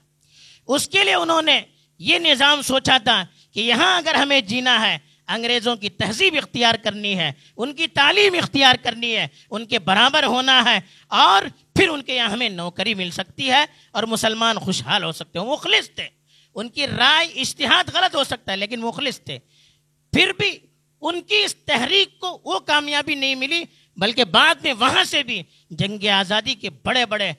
اس 0.67 0.87
کے 0.87 1.03
لیے 1.03 1.15
انہوں 1.15 1.41
نے 1.41 1.59
یہ 1.99 2.19
نظام 2.19 2.61
سوچا 2.61 2.97
تھا 2.97 3.23
کہ 3.53 3.59
یہاں 3.59 3.95
اگر 3.97 4.15
ہمیں 4.15 4.39
جینا 4.41 4.79
ہے، 4.81 4.97
انگریزوں 5.27 5.75
کی 5.75 5.89
تہذیب 5.89 6.35
اختیار 6.37 6.75
کرنی 6.75 7.17
ہے، 7.17 7.31
ان 7.57 7.73
کی 7.73 7.87
تعلیم 7.87 8.33
اختیار 8.33 8.75
کرنی 8.75 9.15
ہے، 9.15 9.27
ان 9.51 9.65
کے 9.65 9.79
برابر 9.79 10.23
ہونا 10.25 10.63
ہے، 10.65 10.79
اور 11.11 11.47
پھر 11.75 11.89
ان 11.89 12.01
کے 12.01 12.15
یہاں 12.15 12.29
ہمیں 12.29 12.49
نوکری 12.49 12.93
مل 12.93 13.11
سکتی 13.11 13.49
ہے 13.51 13.63
اور 13.91 14.03
مسلمان 14.03 14.59
خوشحال 14.59 15.03
ہو 15.03 15.11
سکتے 15.11 15.39
ہیں 15.39 15.45
مخلص 15.45 15.89
تھے۔ 15.95 16.07
ان 16.57 16.69
کی 16.69 16.87
رائے 16.87 17.27
اشتہاد 17.41 17.89
غلط 17.93 18.15
ہو 18.15 18.23
سکتا 18.23 18.51
ہے، 18.51 18.57
لیکن 18.57 18.79
مخلص 18.79 19.21
تھے۔ 19.21 19.39
پھر 20.13 20.31
بھی 20.39 20.59
ان 21.01 21.21
کی 21.21 21.35
اس 21.35 21.55
تحریک 21.55 22.19
کو 22.19 22.41
وہ 22.43 22.59
کامیابی 22.59 23.15
نہیں 23.15 23.35
ملی، 23.35 23.63
بلکہ 23.97 24.23
بعد 24.23 24.55
میں 24.63 24.73
وہاں 24.73 25.03
سے 25.03 25.23
بھی 25.23 25.43
جنگ 25.69 26.07
آزادی 26.07 26.53
کے 26.53 26.69
بڑے 26.69 27.05
بڑے 27.05 27.31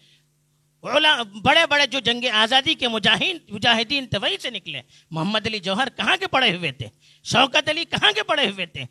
بڑے 1.42 1.66
بڑے 1.66 1.86
جو 1.86 1.98
جنگ 1.98 2.24
آزادی 2.32 2.74
کے 2.74 2.88
مجاہدین 2.88 4.06
تھے، 4.06 4.18
وہیں 4.18 4.36
سے 4.42 4.50
نکلے۔ 4.50 4.80
محمد 5.10 5.46
علی 5.46 5.60
جوہر 5.60 5.88
کہاں 5.96 6.16
کے 6.16 6.26
پڑے 6.26 6.56
ہوئے 6.56 6.72
تھے؟ 6.72 6.88
شوکت 7.24 7.68
علی 7.68 7.84
کہاں 7.84 8.12
کے 8.12 8.22
پڑے 8.22 8.50
ہوئے 8.50 8.66
تھے؟ 8.66 8.84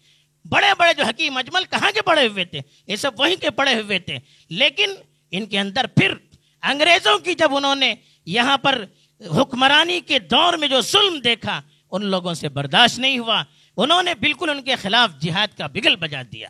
بڑے 0.49 0.67
بڑے 0.77 0.93
جو 0.93 1.03
حکیم 1.03 1.37
اجمل 1.37 1.63
کہاں 1.65 1.91
کے 1.91 2.01
پڑے 2.01 2.27
ہوئے 2.27 2.45
تھے؟ 2.45 2.59
یہ 2.87 2.95
سب 2.95 3.19
وہیں 3.19 3.35
کے 3.35 3.49
پڑے 3.49 3.73
ہوئے 3.81 3.99
تھے۔ 3.99 4.17
لیکن 4.49 4.89
ان 5.31 5.45
کے 5.45 5.59
اندر 5.59 5.87
پھر 5.87 6.13
انگریزوں 6.61 7.19
کی 7.19 7.33
جب 7.33 7.55
انہوں 7.55 7.75
نے 7.75 7.95
یہاں 8.25 8.57
پر 8.57 8.85
حکمرانی 9.21 9.99
کے 9.99 10.19
دور 10.19 10.53
میں 10.53 10.67
جو 10.67 10.81
ظلم 10.81 11.19
دیکھا، 11.19 11.61
ان 11.91 12.05
لوگوں 12.05 12.33
سے 12.33 12.49
برداشت 12.49 12.99
نہیں 12.99 13.19
ہوا۔ 13.19 13.43
انہوں 13.77 14.03
نے 14.03 14.15
بالکل 14.15 14.49
ان 14.49 14.61
کے 14.61 14.75
خلاف 14.75 15.21
جہاد 15.21 15.57
کا 15.57 15.67
بگل 15.67 15.95
بجا 15.95 16.21
دیا۔ 16.33 16.47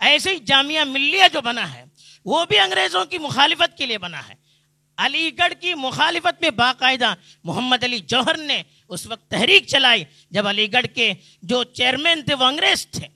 ایسے 0.00 0.30
ہی 0.30 0.38
جامعہ 0.38 0.84
ملیہ 0.84 1.22
جو 1.32 1.40
بنا 1.40 1.74
ہے، 1.74 1.84
وہ 2.24 2.44
بھی 2.44 2.58
انگریزوں 2.58 3.04
کی 3.04 3.18
مخالفت 3.18 3.78
کے 3.78 3.86
لیے 3.86 3.98
بنا 3.98 4.28
ہے۔ 4.28 4.34
علی 4.96 5.30
گڑھ 5.38 5.52
کی 5.60 5.74
مخالفت 5.74 6.42
میں 6.42 6.50
باقاعدہ 6.50 7.14
محمد 7.44 7.84
علی 7.84 7.98
جوہر 7.98 8.36
نے 8.36 8.62
اس 8.88 9.06
وقت 9.06 9.30
تحریک 9.30 9.66
چلائی، 9.66 10.04
جب 10.30 10.46
علی 10.46 10.72
گڑھ 10.72 10.86
کے 10.94 11.12
جو 11.42 11.64
چیئرمین 11.64 12.22
تھے، 12.22 12.34
وہ 12.34 12.44
انگریز 12.44 12.86
تھے۔ 12.86 13.06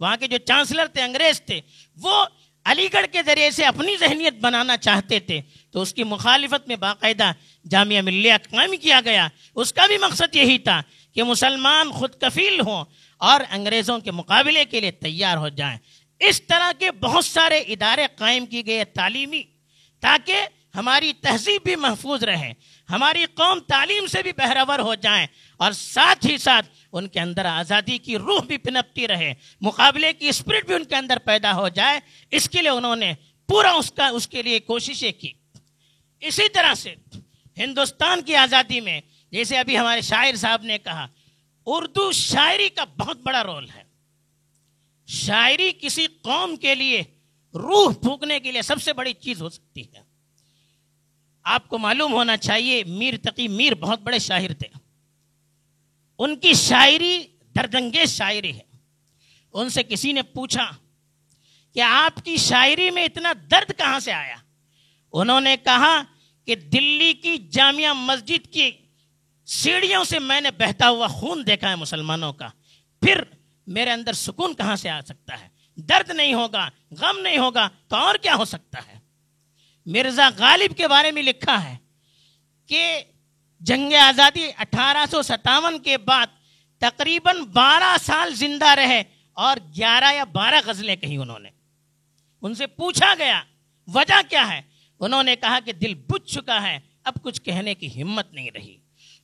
وہاں 0.00 0.16
کے 0.16 0.26
جو 0.26 0.38
چانسلر 0.38 0.86
تھے، 0.86 1.02
انگریز 1.02 1.42
تھے، 1.42 1.60
وہ 1.96 2.24
علی 2.64 2.88
گڑھ 2.92 3.06
کے 3.12 3.22
ذریعے 3.26 3.50
سے 3.50 3.64
اپنی 3.64 3.96
ذہنیت 3.96 4.34
بنانا 4.34 4.76
چاہتے 4.76 5.20
تھے، 5.20 5.40
تو 5.70 5.82
اس 5.82 5.94
کی 5.94 6.04
مخالفت 6.04 6.68
میں 6.68 6.76
باقاعدہ 6.76 7.32
جامعہ 7.70 8.00
ملیہ 8.00 8.34
قائم 8.50 8.76
کیا 8.76 9.00
گیا۔ 9.04 9.28
اس 9.54 9.72
کا 9.72 9.86
بھی 9.86 9.98
مقصد 9.98 10.36
یہی 10.36 10.58
تھا 10.58 10.82
کہ 11.14 11.22
مسلمان 11.22 11.92
خود 11.92 12.14
کفیل 12.20 12.60
ہوں 12.60 12.84
اور 13.18 13.40
انگریزوں 13.50 13.98
کے 13.98 14.10
مقابلے 14.10 14.64
کے 14.64 14.80
لیے 14.80 14.90
تیار 14.90 15.36
ہو 15.36 15.48
جائیں۔ 15.48 15.78
اس 16.20 16.42
طرح 16.42 16.72
کے 16.78 16.90
بہت 16.90 17.24
سارے 17.24 17.58
ادارے 17.58 18.06
قائم 18.16 18.46
کی 18.46 18.66
گئے 18.66 18.84
تعلیمی، 18.84 19.42
تاکہ 20.00 20.36
ہماری 20.74 21.12
تہذیب 21.12 21.62
بھی 21.64 21.76
محفوظ 21.76 22.24
رہے، 22.24 22.52
ہماری 22.90 23.24
قوم 23.34 23.58
تعلیم 23.58 24.06
سے 24.06 24.22
بھی 24.22 24.32
بہرور 24.32 24.78
ہو 24.78 24.94
جائیں 24.94 25.26
اور 25.56 25.72
ساتھ 25.72 26.26
ہی 26.26 26.38
ساتھ 26.38 26.68
ان 26.94 27.08
کے 27.08 27.20
اندر 27.20 27.44
آزادی 27.44 27.98
کی 27.98 28.18
روح 28.18 28.40
بھی 28.40 28.56
پنپتی 28.56 29.08
رہے، 29.08 29.34
مقابلے 29.60 30.12
کی 30.12 30.28
اسپرٹ 30.28 30.66
بھی 30.66 30.74
ان 30.74 30.84
کے 30.84 30.96
اندر 30.96 31.18
پیدا 31.18 31.52
ہو 31.52 31.68
جائے، 31.68 32.00
اس 32.30 32.48
کے 32.48 32.62
لیے 32.62 32.70
انہوں 32.70 32.96
نے 32.96 33.12
پورا 33.48 33.72
اس 33.72 33.90
کا، 33.90 34.08
اس 34.08 34.28
کے 34.28 34.42
لیے 34.42 34.60
کوششیں 34.60 35.12
کی۔ 35.12 35.32
اسی 36.20 36.48
طرح 36.48 36.74
سے 36.74 36.94
ہندوستان 37.58 38.22
کی 38.22 38.36
آزادی 38.36 38.80
میں، 38.80 39.00
جیسے 39.30 39.58
ابھی 39.58 39.78
ہمارے 39.78 40.00
شاعر 40.00 40.34
صاحب 40.34 40.62
نے 40.62 40.78
کہا، 40.78 41.06
اردو 41.66 42.12
شاعری 42.12 42.68
کا 42.68 42.84
بہت 42.84 43.16
بڑا 43.16 43.44
رول 43.44 43.70
ہے۔ 43.70 43.82
شاعری 45.06 45.72
کسی 45.80 46.06
قوم 46.06 46.56
کے 46.56 46.74
لیے 46.74 47.02
روح 47.54 47.92
پھونکنے 47.92 48.40
کے 48.40 48.52
لیے 48.52 48.62
سب 48.62 48.82
سے 48.82 48.92
بڑی 48.92 49.12
چیز 49.12 49.42
ہو 49.42 49.48
سکتی 49.48 49.82
ہے۔ 49.82 50.02
آپ 51.44 51.68
کو 51.68 51.78
معلوم 51.78 52.12
ہونا 52.12 52.36
چاہیے، 52.36 52.84
میر 52.84 53.14
تقی 53.22 53.48
میر 53.48 53.74
بہت 53.74 54.00
بڑے 54.00 54.18
شاعر 54.18 54.52
تھے۔ 54.52 54.83
ان 56.18 56.36
کی 56.36 56.52
شاعری 56.52 57.22
دردنگیز 57.56 58.16
شاعری 58.16 58.54
ہے۔ 58.54 58.76
ان 59.52 59.68
سے 59.68 59.82
کسی 59.82 60.12
نے 60.12 60.22
پوچھا 60.22 60.70
کہ 61.74 61.80
آپ 61.80 62.24
کی 62.24 62.36
شاعری 62.36 62.90
میں 62.90 63.04
اتنا 63.04 63.32
درد 63.50 63.78
کہاں 63.78 64.00
سے 64.00 64.12
آیا؟ 64.12 64.36
انہوں 65.12 65.40
نے 65.40 65.56
کہا 65.64 66.02
کہ 66.46 66.54
دلی 66.54 67.12
کی 67.12 67.38
جامعہ 67.38 67.92
مسجد 67.92 68.52
کی 68.52 68.70
سیڑھیوں 69.46 70.04
سے 70.04 70.18
میں 70.18 70.40
نے 70.40 70.50
بہتا 70.50 70.88
ہوا 70.88 71.06
خون 71.06 71.46
دیکھا 71.46 71.70
ہے 71.70 71.76
مسلمانوں 71.76 72.32
کا۔ 72.32 72.48
پھر 73.00 73.22
میرے 73.66 73.90
اندر 73.90 74.12
سکون 74.12 74.54
کہاں 74.54 74.76
سے 74.76 74.90
آ 74.90 75.00
سکتا 75.00 75.40
ہے؟ 75.40 75.48
درد 75.76 76.10
نہیں 76.10 76.34
ہوگا، 76.34 76.68
غم 76.90 77.18
نہیں 77.18 77.38
ہوگا 77.38 77.68
تو 77.88 77.96
اور 77.96 78.14
کیا 78.14 78.34
ہو 78.34 78.44
سکتا 78.44 78.78
ہے؟ 78.88 78.98
مرزا 79.86 80.28
غالب 80.36 80.76
کے 80.76 80.88
بارے 80.88 81.10
میں 81.10 81.22
لکھا 81.22 81.64
ہے 81.64 81.76
کہ 82.66 83.00
جنگ 83.64 83.92
آزادی 83.92 84.50
اٹھارہ 84.58 85.06
سو 85.10 85.22
ستاون 85.22 85.78
کے 85.78 85.98
بعد 85.98 86.26
تقریباً 86.78 87.40
بارہ 87.44 87.96
سال 88.02 88.34
زندہ 88.34 88.66
رہے 88.66 89.02
اور 89.32 89.56
گیارہ 89.56 90.14
یا 90.14 90.24
بارہ 90.24 90.54
غزلیں 90.64 90.96
کہی 90.96 91.16
انہوں 91.16 91.38
نے۔ 91.38 91.48
ان 92.42 92.54
سے 92.54 92.66
پوچھا 92.66 93.14
گیا، 93.18 93.42
وجہ 93.86 94.20
کیا 94.30 94.48
ہے؟ 94.48 94.62
انہوں 95.00 95.22
نے 95.22 95.36
کہا 95.36 95.60
کہ 95.60 95.72
دل 95.72 95.94
بجھ 95.94 96.30
چکا 96.32 96.62
ہے، 96.62 96.78
اب 97.04 97.14
کچھ 97.22 97.42
کہنے 97.42 97.74
کی 97.74 98.02
ہمت 98.02 98.32
نہیں 98.32 98.50
رہی۔ 98.54 98.76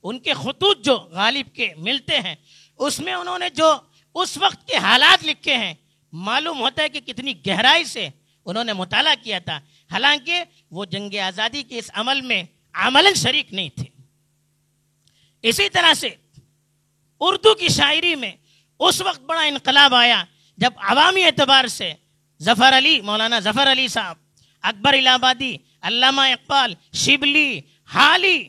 ان 0.03 0.19
کے 0.19 0.33
خطوط 0.33 0.85
جو 0.85 0.95
غالب 0.95 1.55
کے 1.55 1.73
ملتے 1.77 2.19
ہیں، 2.19 2.35
اس 2.77 2.99
میں 2.99 3.13
انہوں 3.13 3.39
نے 3.39 3.49
جو 3.49 3.75
اس 4.15 4.37
وقت 4.37 4.67
کے 4.67 4.77
حالات 4.77 5.25
لکھے 5.25 5.57
ہیں، 5.57 5.73
معلوم 6.11 6.59
ہوتا 6.59 6.83
ہے 6.83 6.89
کہ 6.89 6.99
کتنی 6.99 7.33
گہرائی 7.47 7.83
سے 7.83 8.09
انہوں 8.45 8.63
نے 8.63 8.73
مطالعہ 8.73 9.15
کیا 9.23 9.39
تھا۔ 9.39 9.59
حالانکہ 9.91 10.43
وہ 10.71 10.85
جنگ 10.85 11.15
آزادی 11.19 11.63
کے 11.63 11.79
اس 11.79 11.91
عمل 11.93 12.21
میں 12.21 12.43
عمل 12.73 13.13
شریک 13.15 13.53
نہیں 13.53 13.69
تھے۔ 13.69 13.90
اسی 15.43 15.69
طرح 15.69 15.93
سے 15.93 16.09
اردو 17.19 17.55
کی 17.55 17.67
شاعری 17.67 18.15
میں 18.15 18.31
اس 18.79 19.01
وقت 19.01 19.19
بڑا 19.19 19.41
انقلاب 19.41 19.95
آیا 19.95 20.23
جب 20.57 20.73
عوامی 20.77 21.23
اعتبار 21.23 21.67
سے 21.67 21.93
ظفر 22.39 22.77
علی، 22.77 23.01
مولانا 23.01 23.39
ظفر 23.39 23.71
علی 23.71 23.87
صاحب، 23.87 24.17
اکبر 24.63 24.93
الہ 24.93 25.09
آبادی، 25.09 25.55
علامہ 25.81 26.21
اقبال، 26.21 26.73
شبلی، 26.93 27.59
حالی، 27.85 28.43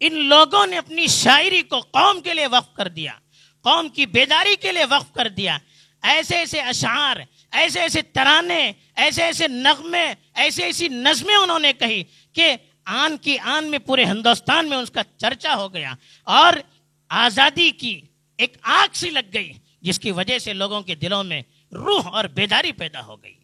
ان 0.00 0.14
لوگوں 0.24 0.66
نے 0.66 0.78
اپنی 0.78 1.06
شاعری 1.06 1.62
کو 1.62 1.80
قوم 1.80 2.20
کے 2.20 2.34
لیے 2.34 2.46
وقف 2.46 2.74
کر 2.74 2.88
دیا، 2.88 3.12
قوم 3.64 3.88
کی 3.88 4.06
بیداری 4.06 4.56
کے 4.60 4.72
لیے 4.72 4.84
وقف 4.84 5.12
کر 5.12 5.28
دیا۔ 5.28 5.58
ایسے 6.02 6.36
ایسے 6.36 6.60
اشعار، 6.60 7.16
ایسے 7.50 7.80
ایسے 7.80 8.02
ترانے، 8.02 8.72
ایسے 8.96 9.22
ایسے 9.22 9.48
نغمے، 9.48 10.14
ایسے 10.34 10.64
ایسی 10.64 10.88
نظمیں 10.88 11.36
انہوں 11.36 11.58
نے 11.58 11.72
کہی 11.72 12.02
کہ 12.32 12.56
آن 12.86 13.16
کی 13.16 13.38
آن 13.38 13.70
میں 13.70 13.78
پورے 13.78 14.04
ہندوستان 14.04 14.68
میں 14.68 14.76
اس 14.76 14.90
کا 14.90 15.00
چرچا 15.16 15.54
ہو 15.54 15.74
گیا 15.74 15.92
اور 16.22 16.52
آزادی 17.08 17.70
کی 17.70 18.00
ایک 18.36 18.56
آگ 18.62 18.88
سی 18.92 19.10
لگ 19.10 19.32
گئی 19.32 19.52
جس 19.80 19.98
کی 19.98 20.10
وجہ 20.10 20.38
سے 20.38 20.52
لوگوں 20.52 20.82
کے 20.82 20.94
دلوں 20.94 21.24
میں 21.24 21.42
روح 21.72 22.08
اور 22.12 22.24
بیداری 22.24 22.72
پیدا 22.72 23.04
ہو 23.06 23.22
گئی۔ 23.22 23.34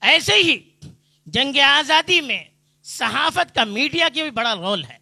ایسے 0.00 0.34
ہی 0.34 0.58
جنگ 1.26 1.56
آزادی 1.58 2.20
میں 2.20 2.44
صحافت 2.82 3.54
کا 3.54 3.64
میڈیا 3.64 4.08
کی 4.08 4.22
بھی 4.22 4.30
بڑا 4.30 4.54
رول 4.54 4.84
ہے۔ 4.84 4.98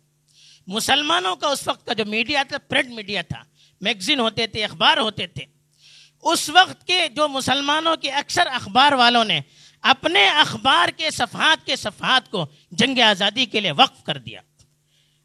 مسلمانوں 0.66 1.37
کا 1.37 1.49
اس 1.49 1.68
وقت 1.68 1.87
کا 1.87 1.92
جو 1.92 2.05
میڈیا 2.05 2.42
تھا، 2.42 2.59
پرنٹ 2.59 2.94
میڈیا 2.94 3.23
تھا، 3.23 3.42
میگزین 3.81 4.20
ہوتے 4.20 4.47
تھے، 4.47 4.64
اخبار 4.64 4.97
ہوتے 4.97 5.27
تھے، 5.27 5.44
اس 6.23 6.51
وقت 6.51 6.87
کے 6.87 7.09
جو 7.16 7.29
مسلمانوں 7.29 7.97
کے 7.97 8.11
اکثر 8.11 8.47
اخبار 8.47 8.92
والوں 8.92 9.25
نے 9.25 9.40
اپنے 9.85 10.29
اخبار 10.29 10.88
کے 10.88 11.11
صفحات 11.11 11.66
کے 11.66 11.77
صفحات 11.77 12.31
کو 12.31 12.47
جنگ 12.70 13.01
آزادی 13.01 13.47
کے 13.47 13.61
لیے 13.61 13.73
وقف 13.73 14.05
کر 14.05 14.18
دیا۔ 14.18 14.40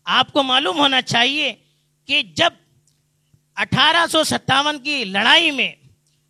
آپ 0.06 0.32
کو 0.34 0.44
معلوم 0.44 0.78
ہونا 0.78 1.02
چاہیے 1.02 1.54
کہ 2.06 2.22
جب 2.22 2.54
اٹھارہ 3.56 4.08
سو 4.08 4.24
ستاون 4.24 4.80
کی 4.80 5.04
لڑائی 5.04 5.52
میں 5.52 5.72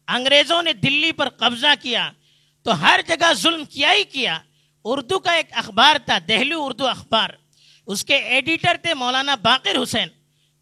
انگریزوں 0.08 0.62
نے 0.64 0.74
دلی 0.74 1.12
پر 1.12 1.30
قبضہ 1.30 1.74
کیا 1.82 2.12
تو 2.64 2.82
ہر 2.82 3.00
جگہ 3.08 3.34
ظلم 3.34 3.66
کیا 3.66 3.94
ہی 3.94 4.04
کیا۔ 4.04 4.40
اردو 4.86 5.20
کا 5.20 5.32
ایک 5.32 5.48
اخبار 5.52 5.96
تھا، 6.06 6.18
دہلی 6.28 6.56
اردو 6.58 6.88
اخبار۔ 6.88 7.30
اس 7.88 8.06
کے 8.06 8.16
ایڈیٹر 8.16 8.78
تھے 8.82 8.94
مولانا 8.94 9.36
باقر 9.36 9.84
حسین، 9.84 10.08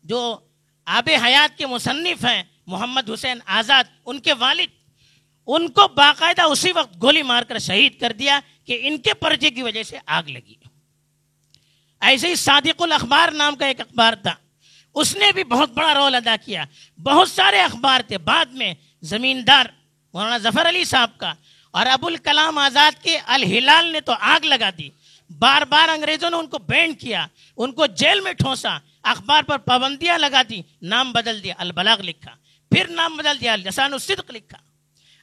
جو 0.03 0.37
آب 0.85 1.09
حیات 1.23 1.57
کے 1.57 1.67
مصنف 1.67 2.25
ہیں، 2.25 2.43
محمد 2.67 3.09
حسین 3.09 3.39
آزاد، 3.45 3.83
ان 4.05 4.19
کے 4.19 4.33
والد۔ 4.33 4.76
ان 5.47 5.67
کو 5.67 5.87
باقاعدہ 5.87 6.41
اسی 6.41 6.71
وقت 6.71 7.01
گولی 7.01 7.21
مار 7.21 7.43
کر 7.43 7.59
شہید 7.59 7.99
کر 7.99 8.11
دیا 8.11 8.39
کہ 8.65 8.79
ان 8.81 8.97
کے 8.97 9.13
پرچے 9.13 9.49
کی 9.49 9.63
وجہ 9.63 9.83
سے 9.83 9.97
آگ 10.05 10.23
لگی۔ 10.23 10.55
ایسے 12.01 12.27
ہی 12.27 12.35
صادق 12.35 12.81
الاخبار 12.81 13.31
نام 13.31 13.55
کا 13.55 13.65
ایک 13.65 13.81
اخبار 13.81 14.13
تھا۔ 14.13 14.35
اس 14.95 15.15
نے 15.15 15.31
بھی 15.31 15.43
بہت 15.43 15.69
بڑا 15.69 15.93
رول 15.93 16.15
ادا 16.15 16.35
کیا۔ 16.45 16.65
بہت 17.03 17.29
سارے 17.29 17.61
اخبار 17.61 18.01
تھے۔ 18.07 18.17
بعد 18.17 18.45
میں 18.45 18.73
زمیندار 19.01 19.65
مولانا 20.13 20.37
ظفر 20.37 20.69
علی 20.69 20.83
صاحب 20.83 21.17
کا 21.17 21.33
اور 21.71 21.85
ابو 21.85 22.07
الکلام 22.07 22.57
آزاد 22.57 23.03
کے 23.03 23.19
الہلال 23.25 23.85
نے 23.85 24.01
تو 24.01 24.13
آگ 24.19 24.45
لگا 24.45 24.69
دی۔ 24.77 24.89
بار 25.29 25.61
بار 25.61 25.89
انگریزوں 25.89 26.29
نے 26.29 26.37
ان 26.37 26.47
کو 26.47 26.57
بینڈ 26.57 26.99
کیا، 26.99 27.27
ان 27.57 27.71
کو 27.71 27.85
جیل 27.85 28.21
میں 28.21 28.33
ٹھونسا، 28.33 28.77
اخبار 29.03 29.43
پر 29.43 29.57
پابندیاں 29.57 30.17
لگا 30.17 30.41
دی، 30.49 30.61
نام 30.81 31.11
بدل 31.11 31.43
دیا، 31.43 31.53
البلاغ 31.57 32.01
لکھا۔ 32.01 32.31
پھر 32.71 32.87
نام 32.87 33.17
بدل 33.17 33.41
دیا 33.41 33.55
لسان 33.55 33.93
الصدق 33.93 34.31
لکھا۔ 34.31 34.57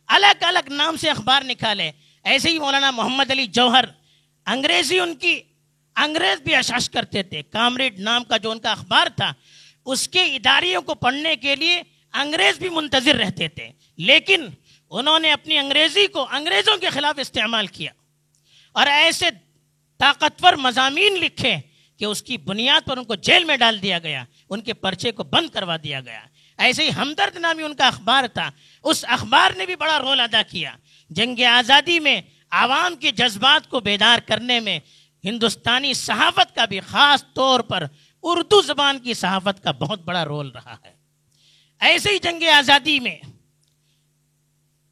الگ 0.08 0.44
الگ 0.44 0.68
نام 0.68 0.96
سے 0.96 1.10
اخبار 1.10 1.42
نکالے۔ 1.42 1.90
ایسے 2.24 2.50
ہی 2.50 2.58
مولانا 2.58 2.90
محمد 2.90 3.30
علی 3.30 3.46
جوہر، 3.46 3.84
انگریزی 4.46 5.00
ان 5.00 5.16
کی، 5.16 5.40
انگریز 5.96 6.42
بھی 6.42 6.54
اشاش 6.54 6.90
کرتے 6.90 7.22
تھے۔ 7.22 7.42
کامریڈ 7.42 7.98
نام 7.98 8.24
کا 8.24 8.36
جو 8.36 8.50
ان 8.50 8.58
کا 8.58 8.70
اخبار 8.70 9.06
تھا، 9.16 9.32
اس 9.84 10.08
کے 10.08 10.22
اداریوں 10.22 10.82
کو 10.82 10.94
پڑھنے 10.94 11.36
کے 11.36 11.56
لیے 11.56 11.82
انگریز 12.12 12.58
بھی 12.58 12.68
منتظر 12.68 13.14
رہتے 13.14 13.48
تھے۔ 13.48 13.70
لیکن 13.96 14.46
انہوں 14.90 15.18
نے 15.18 15.32
اپنی 15.32 15.58
انگریزی 15.58 16.06
کو 16.06 16.26
انگریزوں 16.30 16.76
کے 16.76 16.90
خلاف 16.90 17.18
استعمال 17.18 17.66
کیا۔ 17.66 17.92
اور 18.72 18.86
ایسے 18.86 19.26
طاقتور 19.98 20.52
مضامین 20.52 21.14
لکھے 21.14 21.56
کہ 21.96 22.04
اس 22.04 22.22
کی 22.22 22.36
بنیاد 22.36 22.86
پر 22.86 22.96
ان 22.96 23.04
کو 23.04 23.14
جیل 23.14 23.44
میں 23.44 23.56
ڈال 23.56 23.82
دیا 23.82 23.98
گیا، 23.98 24.24
ان 24.50 24.60
کے 24.60 24.74
پرچے 24.74 25.12
کو 25.12 25.24
بند 25.24 25.48
کروا 25.48 25.76
دیا 25.84 26.00
گیا۔ 26.00 26.20
ایسے 26.58 26.84
ہی 26.84 26.90
ہمدرد 26.96 27.36
نامی 27.36 27.62
ان 27.62 27.74
کا 27.74 27.86
اخبار 27.86 28.24
تھا۔ 28.26 28.50
اس 28.82 29.04
اخبار 29.08 29.50
نے 29.56 29.66
بھی 29.66 29.76
بڑا 29.76 29.98
رول 29.98 30.20
ادا 30.20 30.42
کیا۔ 30.42 30.76
جنگ 31.10 31.44
آزادی 31.44 32.00
میں 32.00 32.22
عوام 32.50 32.96
کے 32.96 33.10
جذبات 33.10 33.68
کو 33.68 33.80
بیدار 33.80 34.18
کرنے 34.18 34.60
میں 34.60 34.80
ہندوستانی 35.24 35.94
صحافت 35.94 36.54
کا 36.54 36.64
بھی 36.64 36.80
خاص 36.80 37.24
طور 37.34 37.60
پر 37.60 37.84
اردو 38.22 38.62
زبان 38.62 38.98
کی 38.98 39.14
صحافت 39.14 39.64
کا 39.64 39.70
بہت 39.70 40.00
بڑا 40.00 40.24
رول 40.24 40.50
رہا 40.50 40.76
ہے۔ 40.84 40.92
ایسے 41.80 42.10
ہی 42.10 42.18
جنگ 42.18 42.42
آزادی 42.48 43.00
میں 43.00 43.16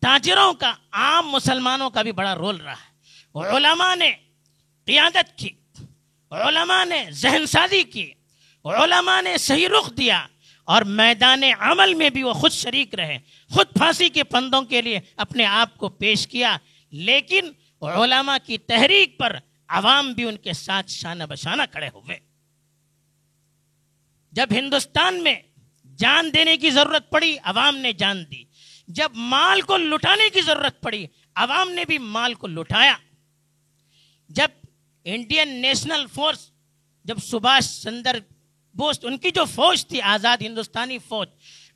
تاجروں 0.01 0.53
کا 0.53 0.75
عام 0.93 1.29
مسلمانوں 1.29 1.91
کا 1.91 2.03
بھی 2.03 2.13
بڑا 2.13 2.35
رول 2.35 2.57
رہا 2.57 2.73
ہے۔ 2.73 2.93
علماء 3.57 3.95
نے 3.95 4.13
قیادت 4.85 5.39
کی، 5.39 5.49
علماء 6.31 6.85
نے 6.85 7.05
ذہن 7.11 7.47
سازی 7.47 7.83
کی، 7.83 8.13
علماء 8.65 9.21
نے 9.21 9.39
صحیح 9.39 9.69
رخ 9.69 9.93
دیا۔ 9.97 10.27
اور 10.65 10.83
میدان 10.83 11.43
عمل 11.59 11.95
میں 11.95 12.11
بھی 12.11 12.23
وہ 12.23 12.33
خود 12.33 12.53
شریک 12.53 12.95
رہے، 12.95 13.19
خود 13.51 13.67
پھانسی 13.75 14.09
کے 14.09 14.25
پندوں 14.25 14.63
کے 14.63 14.83
لیے 14.83 15.01
اپنے 15.17 15.45
آپ 15.45 15.77
کو 15.77 15.89
پیش 15.89 16.27
کیا، 16.27 16.57
لیکن 16.91 17.51
علماء 17.81 18.37
کی 18.47 18.59
تحریک 18.59 19.19
پر 19.19 19.37
عوام 19.69 20.13
بھی 20.13 20.25
ان 20.25 20.37
کے 20.37 20.53
ساتھ 20.53 20.91
شانہ 20.91 21.25
بشانہ 21.25 21.63
کھڑے 21.71 21.89
ہوئے۔ 21.95 22.19
جب 24.33 24.47
ہندوستان 24.51 25.23
میں 25.23 25.35
جان 25.99 26.31
دینے 26.35 26.57
کی 26.57 26.71
ضرورت 26.71 27.11
پڑی، 27.11 27.37
عوام 27.43 27.77
نے 27.77 27.93
جان 27.93 28.25
دی۔ 28.31 28.43
جب 28.89 29.09
مال 29.15 29.61
کو 29.61 29.77
لٹانے 29.77 30.29
کی 30.31 30.41
ضرورت 30.41 30.81
پڑی، 30.81 31.07
عوام 31.35 31.71
نے 31.71 31.85
بھی 31.85 31.99
مال 31.99 32.35
کو 32.35 32.47
لٹایا۔ 32.47 32.97
جب 34.29 34.49
انڈین 35.05 35.49
نیشنل 35.63 36.07
فورس، 36.15 36.51
جب 37.05 37.19
سبھاش 37.19 37.83
چندر 37.83 38.19
بوس 38.75 38.99
ان 39.03 39.19
کی 39.19 39.31
جو 39.31 39.45
فوج 39.45 39.87
تھی، 39.87 40.03
آزاد 40.03 40.37
ہندوستانی 40.41 40.99
فوج، 40.99 41.29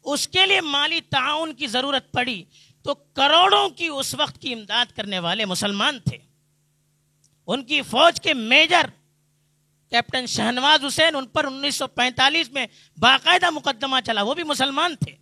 اس 0.04 0.28
کے 0.28 0.46
لیے 0.46 0.61
مالی 0.61 1.00
تعاون 1.00 1.54
کی 1.54 1.66
ضرورت 1.66 2.12
پڑی۔ 2.12 2.44
تو 2.82 2.94
کروڑوں 2.94 3.68
کی 3.68 3.87
اس 3.87 4.14
وقت 4.14 4.42
کی 4.42 4.52
امداد 4.52 4.96
کرنے 4.96 5.18
والے 5.18 5.44
مسلمان 5.44 5.98
تھے۔ 6.00 6.18
ان 7.46 7.64
کی 7.64 7.82
فوج 7.82 8.20
کے 8.20 8.35
میجر 8.35 8.87
کیپٹن 9.90 10.26
شہنواز 10.26 10.85
حسین، 10.85 11.16
ان 11.16 11.26
پر 11.26 11.44
انیس 11.44 11.74
سو 11.74 11.87
پینتالیس 11.87 12.50
میں 12.50 12.66
باقاعدہ 12.98 13.50
مقدمہ 13.50 13.96
چلا۔ 14.04 14.22
وہ 14.22 14.35
بھی 14.35 14.42
مسلمان 14.42 14.96
تھے۔ 14.96 15.16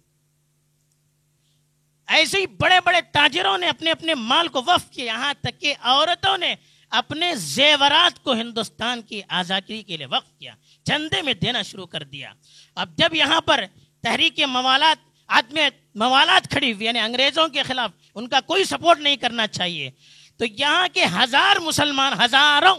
ایسے 2.07 2.39
ہی 2.39 2.47
بڑے 2.47 2.81
بڑے 2.85 3.01
تاجروں 3.01 3.59
نے 3.59 3.69
اپنے 3.69 3.91
اپنے 3.91 4.15
مال 4.15 4.49
کو 4.49 4.63
وف 4.63 4.91
کیا۔ 4.91 5.05
یہاں 5.05 5.35
تک 5.41 5.61
کہ 5.61 5.75
عورتوں 5.81 6.39
نے 6.39 6.55
اپنے 6.91 7.35
زیورات 7.35 8.25
کو 8.25 8.33
ہندوستان 8.33 9.03
کی 9.03 9.21
آزادی 9.29 9.83
کے 9.83 9.97
لیے 9.97 10.07
وقف 10.07 10.39
کیا۔ 10.39 10.55
چندے 10.85 11.23
میں 11.23 11.35
دینا 11.35 11.63
شروع 11.63 11.87
کر 11.87 12.03
دیا۔ 12.03 12.33
اب 12.75 12.97
جب 12.97 13.15
یہاں 13.15 13.41
پر 13.41 13.65
تحریک 14.03 14.41
موالات 14.41 15.09
آدمی 15.27 15.61
موالات 15.95 16.51
کھڑی 16.51 16.73
ہوئی 16.73 16.87
یعنی 16.87 16.99
انگریزوں 16.99 17.49
کے 17.49 17.63
خلاف 17.63 17.91
ان 18.15 18.29
کا 18.29 18.41
کوئی 18.41 18.65
سپورٹ 18.65 18.99
نہیں 18.99 19.17
کرنا 19.17 19.47
چاہیے، 19.47 19.91
تو 20.37 20.45
یہاں 20.45 20.89
کے 20.93 21.05
ہزار 21.05 21.57
مسلمان، 21.57 22.13
ہزاروں 22.13 22.77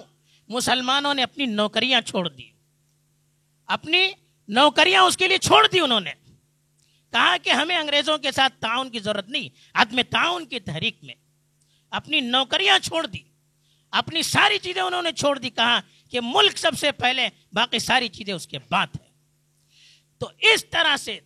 مسلمانوں 0.47 1.13
نے 1.13 1.23
اپنی 1.23 1.45
نوکریاں 1.45 2.01
چھوڑ 2.01 2.29
دی۔ 2.29 2.49
اپنی 3.65 4.11
نوکریاں 4.47 5.03
اس 5.03 5.17
کے 5.17 5.27
لیے 5.27 5.37
چھوڑ 5.37 5.67
دی 5.67 5.79
انہوں 5.79 5.99
نے۔ 5.99 6.11
کہا 7.11 7.37
کہ 7.37 7.49
ہمیں 7.49 7.77
انگریزوں 7.77 8.17
کے 8.17 8.31
ساتھ 8.31 8.53
تعاون 8.53 8.89
کی 8.89 8.99
ضرورت 8.99 9.29
نہیں، 9.29 9.49
عدم 9.73 10.01
تعاون 10.01 10.45
کی 10.45 10.59
تحریک 10.59 10.97
میں۔ 11.03 11.15
اپنی 11.91 12.19
نوکریاں 12.19 12.79
چھوڑ 12.79 13.07
دی، 13.07 13.19
اپنی 13.91 14.21
ساری 14.21 14.57
چیزیں 14.57 14.81
انہوں 14.81 15.01
نے 15.01 15.11
چھوڑ 15.11 15.39
دی۔ 15.39 15.49
کہا 15.49 15.79
کہ 16.15 16.21
ملک 16.23 16.57
سب 16.57 16.71
سے 16.79 16.91
پہلے 16.91 17.29
باقی 17.53 17.79
ساری 17.79 18.07
چیزیں 18.07 18.33
اس 18.33 18.47
کے 18.47 18.59
بعد 18.59 18.87
ہے 19.01 19.07
تو 20.17 20.29
اس 20.39 20.65
طرح 20.65 20.97
سے 20.97 21.19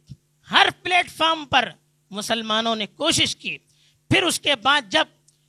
ہر 0.52 0.68
پلیٹ 0.84 1.12
فارم 1.12 1.46
پر 1.46 1.70
مسلمانوں 2.12 2.76
نے 2.76 2.86
کوشش 2.86 3.36
کی۔ 3.36 3.58
پھر 4.10 4.24
اس 4.24 4.40
کے 4.40 4.56
بعد 4.56 4.82
جب 4.90 5.06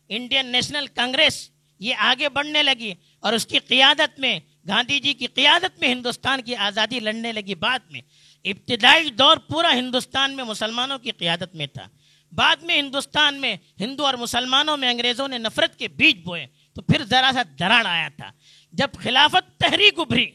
انڈین 0.09 0.47
نیشنل 0.47 0.87
کانگریس 0.87 1.51
یہ 1.79 1.95
آگے 1.95 2.29
بڑھنے 2.29 2.63
لگی 2.63 2.93
اور 3.21 3.33
اس 3.33 3.47
کی 3.47 3.59
قیادت 3.59 4.21
میں، 4.21 4.41
گاندھی 4.69 5.01
جی 5.01 5.15
کی 5.15 5.27
قیادت 5.27 5.81
میں 5.81 5.89
ہندوستان 5.89 6.43
کی 6.43 6.57
آزادی 6.57 7.01
لڑنے 7.01 7.33
لگی 7.33 7.55
بعد 7.55 7.79
میں، 7.91 8.01
ابتدائی 8.45 9.11
دور 9.11 9.37
پورا 9.37 9.73
ہندوستان 9.73 10.37
میں 10.37 10.45
مسلمانوں 10.45 10.99
کی 10.99 11.11
قیادت 11.11 11.55
میں 11.55 11.67
تھا۔ 11.67 11.89
بعد 12.33 12.57
میں 12.57 12.79
ہندوستان 12.79 13.41
میں 13.41 13.57
ہندو 13.81 14.07
اور 14.07 14.15
مسلمانوں 14.15 14.77
میں 14.77 14.91
انگریزوں 14.91 15.29
نے 15.29 15.39
نفرت 15.39 15.79
کے 15.79 15.89
بیج 15.89 16.23
بوئے۔ 16.25 16.47
تو 16.75 16.83
پھر 16.83 17.05
ذرا 17.05 17.31
سا 17.35 17.43
دراڑ 17.59 17.87
آیا 17.87 18.09
تھا۔ 18.09 18.31
جب 18.73 18.91
خلافت 18.99 19.59
تحریک 19.59 19.99
ابھری، 19.99 20.31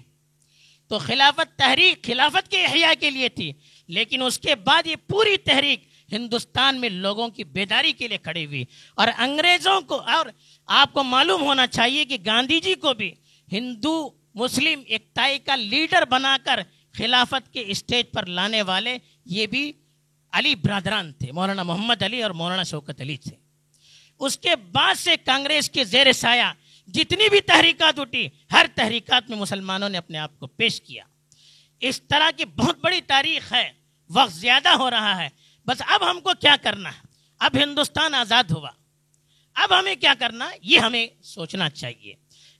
تو 0.87 0.99
خلافت 0.99 1.57
تحریک 1.57 2.03
خلافت 2.03 2.49
کے 2.51 2.65
احیاء 2.65 2.91
کے 2.99 3.09
لیے 3.09 3.29
تھی، 3.29 3.51
لیکن 3.87 4.21
اس 4.21 4.39
کے 4.39 4.55
بعد 4.55 4.87
یہ 4.87 4.95
پوری 5.07 5.37
تحریک 5.37 5.83
ہندوستان 6.11 6.79
میں 6.79 6.89
لوگوں 6.89 7.27
کی 7.29 7.43
بیداری 7.43 7.91
کے 7.91 8.07
لیے 8.07 8.17
کھڑی 8.17 8.45
ہوئی۔ 8.45 8.63
اور 8.95 9.07
انگریزوں 9.17 9.79
کو، 9.81 9.95
اور 9.95 10.25
آپ 10.67 10.93
کو 10.93 11.03
معلوم 11.03 11.41
ہونا 11.41 11.67
چاہیے 11.67 12.05
کہ 12.05 12.17
گاندھی 12.25 12.59
جی 12.59 12.73
کو 12.73 12.93
بھی 12.93 13.11
ہندو، 13.51 14.09
مسلم 14.35 14.81
ایکتائی 14.87 15.39
کا 15.39 15.55
لیڈر 15.55 16.05
بنا 16.05 16.37
کر 16.43 16.59
خلافت 16.95 17.53
کے 17.53 17.63
اسٹیج 17.67 18.05
پر 18.11 18.25
لانے 18.25 18.61
والے 18.61 18.97
یہ 19.25 19.47
بھی 19.47 19.71
علی 20.33 20.55
برادران 20.55 21.11
تھے، 21.13 21.31
مولانا 21.31 21.63
محمد 21.63 22.03
علی 22.03 22.21
اور 22.23 22.31
مولانا 22.31 22.63
شوکت 22.63 23.01
علی 23.01 23.17
تھے۔ 23.17 23.35
اس 24.19 24.37
کے 24.37 24.55
بعد 24.55 24.95
سے 24.95 25.15
کانگریس 25.25 25.69
کے 25.69 25.83
زیر 25.83 26.11
سایہ 26.11 26.51
جتنی 26.87 27.29
بھی 27.29 27.41
تحریکات 27.41 27.99
اٹھی 27.99 28.29
ہر 28.51 28.65
تحریکات 28.75 29.29
میں 29.29 29.37
مسلمانوں 29.37 29.89
نے 29.89 29.97
اپنے 29.97 30.17
آپ 30.17 30.39
کو 30.39 30.47
پیش 30.47 30.81
کیا۔ 30.81 31.03
اس 31.79 32.01
طرح 32.01 32.31
کی 32.37 32.45
بہت 32.45 32.77
بڑی 32.83 33.01
تاریخ 33.01 33.53
ہے، 33.53 33.71
وقت 34.09 34.33
زیادہ 34.33 34.69
ہو 34.69 34.89
رہا 34.89 35.23
ہے۔ 35.23 35.29
بس 35.65 35.81
اب 35.87 36.11
ہم 36.11 36.19
کو 36.19 36.31
کیا 36.39 36.55
کرنا 36.61 36.89
ہے؟ 36.89 36.99
اب 37.39 37.57
ہندوستان 37.63 38.13
آزاد 38.13 38.43
ہوا۔ 38.43 38.69
اب 39.55 39.79
ہمیں 39.79 39.95
کیا 39.95 40.13
کرنا 40.19 40.49
یہ 40.61 40.79
ہمیں 40.79 41.07
سوچنا 41.23 41.69
چاہیے۔ 41.69 42.13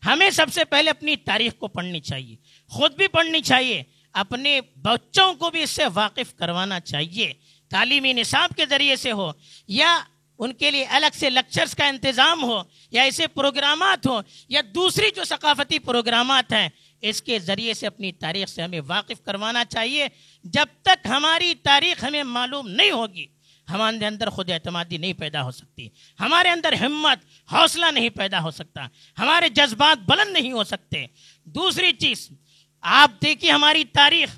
ہمیں 0.06 0.30
سب 0.30 0.46
سے 0.54 0.66
پہلے 0.66 0.90
اپنی 0.90 1.16
تاریخ 1.16 1.54
کو 1.60 1.68
پڑھنی 1.68 2.00
چاہیے۔ 2.00 2.36
خود 2.68 2.94
بھی 2.94 3.08
پڑھنی 3.08 3.42
چاہیے۔ 3.42 3.84
اپنے 4.14 4.62
بچوں 4.82 5.34
کو 5.34 5.50
بھی 5.50 5.64
اس 5.64 5.70
سے 5.70 5.84
واقف 5.94 6.36
کروانا 6.36 6.80
چاہیے۔ 6.80 7.34
تعلیمی 7.70 8.14
نصاب 8.14 8.50
کے 8.58 8.66
ذریعے 8.66 8.96
سے 8.96 9.12
ہو 9.12 9.32
یا 9.68 10.04
ان 10.40 10.54
کے 10.54 10.72
لیے 10.72 10.86
الگ 10.86 11.06
سے 11.14 11.30
لیکچرز 11.30 11.76
کا 11.76 11.88
انتظام 11.88 12.44
ہو 12.44 12.64
یا 12.92 13.04
ایسے 13.04 13.28
پروگرامات 13.28 14.08
ہوں 14.08 14.22
یا 14.50 14.62
دوسری 14.76 15.10
جو 15.16 15.24
ثقافتی 15.24 15.80
پروگرامات 15.80 16.54
ہیں، 16.54 16.70
اس 17.02 17.22
کے 17.22 17.40
ذریعے 17.40 17.74
سے 17.74 17.88
اپنی 17.88 18.12
تاریخ 18.12 18.48
سے 18.48 18.62
ہمیں 18.62 18.82
واقف 18.88 19.26
کروانا 19.26 19.66
چاہیے۔ 19.66 20.08
جب 20.44 20.66
تک 20.82 21.08
ہماری 21.10 21.56
تاریخ 21.56 22.04
ہمیں 22.04 22.24
معلوم 22.24 22.68
نہیں 22.68 22.92
ہوگی، 22.92 23.26
ہمارے 23.70 24.06
اندر 24.06 24.30
خود 24.30 24.52
اعتمادی 24.52 24.98
نہیں 24.98 25.14
پیدا 25.14 25.44
ہو 25.44 25.52
سکتی۔ 25.52 25.88
ہمارے 26.20 26.50
اندر 26.50 26.74
ہمت، 26.74 27.52
حوصلہ 27.52 27.86
نہیں 27.86 28.10
پیدا 28.10 28.42
ہو 28.42 28.52
سکتا۔ 28.52 28.88
ہمارے 29.20 29.50
جذبات 29.50 29.98
بلند 30.10 30.34
نہیں 30.34 30.52
ہو 30.52 30.64
سکتے۔ 30.64 31.06
دوسری 31.44 31.92
چیز، 31.92 32.30
آپ 32.82 33.12
دیکھیے 33.22 33.52
ہماری 33.52 33.84
تاریخ، 33.84 34.30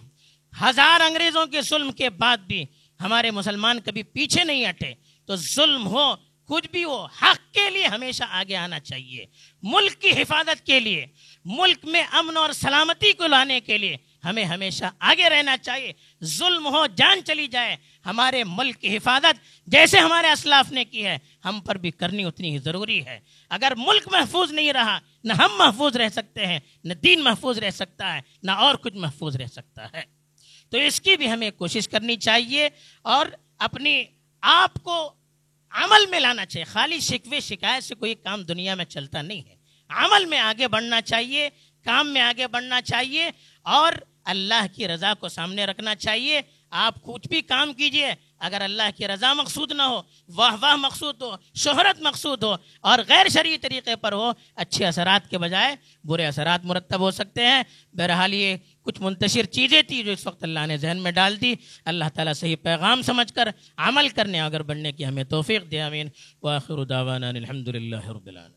ہزار 0.62 1.02
انگریزوں 1.02 1.46
کے 1.46 1.62
ظلم 1.62 1.92
کے 1.92 2.10
بعد 2.10 2.38
بھی 2.38 2.66
ہمارے 3.02 3.32
مسلمان 3.32 3.80
کبھی 3.80 4.04
پیچھے 4.04 4.44
نہیں 4.44 4.70
ہٹے۔ 4.70 4.94
تو 5.28 5.36
ظلم 5.36 5.88
ہو 5.88 6.16
کچھ 6.46 6.70
بھی 6.70 6.84
ہو 6.84 7.06
حق 7.06 7.54
کے 7.54 7.70
لیے 7.70 7.88
ہمیشہ 7.88 8.24
آگے 8.30 8.56
آنا 8.56 8.80
چاہیے۔ 8.80 9.26
ملک 9.64 10.02
کی 10.02 10.10
حفاظت 10.10 10.66
کے 10.66 10.80
لیے، 10.80 11.06
ملک 11.46 11.86
میں 11.86 12.04
امن 12.12 12.38
اور 12.38 12.52
سلامتی 12.52 13.12
کو 13.12 13.28
لانے 13.28 13.60
کے 13.60 13.78
لیے 13.78 13.98
ہمیں 14.26 14.46
ہمیشہ 14.46 14.86
آگے 15.00 15.30
رہنا 15.30 15.58
چاہیے۔ 15.58 15.94
ظلم 16.24 16.68
ہو، 16.68 16.86
جان 16.88 17.20
چلی 17.26 17.48
جائے۔ 17.48 17.76
ہمارے 18.06 18.44
ملک 18.44 18.82
کی 18.82 18.98
حفاظت 18.98 19.68
جیسے 19.68 20.00
ہمارے 20.00 20.32
اسلاف 20.32 20.72
نے 20.72 20.86
کی 20.86 21.06
ہے، 21.06 21.18
ہم 21.46 21.60
پر 21.60 21.76
بھی 21.76 21.92
کرنی 21.92 22.24
اتنی 22.24 22.54
ہی 22.54 22.58
ضروری 22.58 23.06
ہے۔ 23.06 23.20
اگر 23.50 23.72
ملک 23.78 24.08
محفوظ 24.12 24.52
نہیں 24.52 24.74
رہا، 24.74 25.00
نہ 25.24 25.34
ہم 25.34 25.58
محفوظ 25.58 25.96
رہ 25.96 26.10
سکتے 26.10 26.46
ہیں، 26.46 26.60
نہ 26.84 26.94
دین 26.94 27.24
محفوظ 27.24 27.58
رہ 27.58 27.70
سکتا 27.70 28.16
ہے، 28.16 28.22
نہ 28.44 28.52
اور 28.52 28.76
کچھ 28.76 28.96
محفوظ 28.96 29.36
رہ 29.36 29.46
سکتا 29.46 29.88
ہے۔ 29.94 30.02
تو 30.70 30.78
اس 30.78 31.02
کی 31.02 31.18
بھی 31.18 31.32
ہمیں 31.32 31.52
کوشش 31.52 31.88
کرنی 31.88 32.16
چاہیے 32.16 32.70
اور 33.02 33.26
اپنی 33.58 34.04
آپ 34.42 34.74
کو 34.74 35.14
عمل 35.72 36.06
میں 36.06 36.20
لانا 36.20 36.46
چاہیے۔ 36.46 36.66
خالی 36.66 37.00
شکوے، 37.00 37.40
شکایت 37.40 37.84
سے 37.84 37.96
کوئی 37.96 38.16
کام 38.16 38.44
دنیا 38.44 38.76
میں 38.76 38.86
چلتا 38.86 39.22
نہیں 39.22 39.42
ہے۔ 39.50 39.56
عمل 39.90 40.26
میں 40.26 40.40
آگے 40.40 40.68
بڑھنا 40.68 41.02
چاہیے، 41.02 41.50
کام 41.84 42.14
میں 42.14 42.22
آگے 42.22 42.48
بڑھنا 42.48 42.82
چاہیے 42.82 43.30
اور 43.62 43.94
اللہ 44.26 44.66
کی 44.76 44.88
رضا 44.88 45.14
کو 45.14 45.28
سامنے 45.28 45.66
رکھنا 45.66 45.96
چاہیے۔ 45.96 46.42
آپ 46.70 46.96
کچھ 47.02 47.28
بھی 47.28 47.42
کام 47.42 47.74
کیجیے، 47.74 48.14
اگر 48.40 48.62
اللہ 48.62 48.90
کی 48.98 49.08
رضا 49.08 49.34
مقصود 49.34 49.72
نہ 49.72 49.82
ہو، 49.82 50.02
واہ 50.36 50.56
واہ 50.62 50.76
مقصود 50.76 51.22
ہو، 51.22 51.36
شہرت 51.56 52.02
مقصود 52.02 52.44
ہو 52.44 52.56
اور 52.82 53.00
غیر 53.08 53.30
شرعی 53.30 53.58
طریقے 53.58 53.96
پر 53.96 54.12
ہو، 54.12 54.32
اچھے 54.56 54.86
اثرات 54.86 55.30
کے 55.30 55.38
بجائے 55.38 55.76
برے 56.04 56.26
اثرات 56.26 56.66
مرتب 56.66 57.00
ہو 57.00 57.12
سکتے 57.12 57.46
ہیں۔ 57.46 57.64
بہرحال 57.94 58.34
یہ 58.34 58.58
کچھ 58.88 59.02
منتشر 59.02 59.46
چیزیں 59.46 59.82
تھیں 59.82 60.04
جو 60.04 60.12
اس 60.12 60.28
وقت 60.28 60.44
اللہ 60.44 60.66
نے 60.68 60.78
ذہن 60.78 60.98
میں 60.98 61.12
ڈال 61.12 61.42
دی۔ 61.42 61.54
اللہ 61.86 62.10
تعالیٰ 62.14 62.34
صحیح 62.34 62.56
پیغام 62.56 63.02
سمجھ 63.02 63.34
کر 63.34 63.48
عمل 63.78 64.10
کرنے 64.10 64.42
اگر 64.42 64.64
بننے 64.64 64.92
کی 64.92 65.06
ہمیں 65.06 65.24
توفیق 65.24 65.72
دے 65.72 65.82
امین 65.82 66.08
واخر 66.44 66.84
دعوانا 66.84 67.30
الحمد 67.30 67.68
للہ 67.68 68.08
رب 68.08 68.28
العالمین۔ 68.28 68.57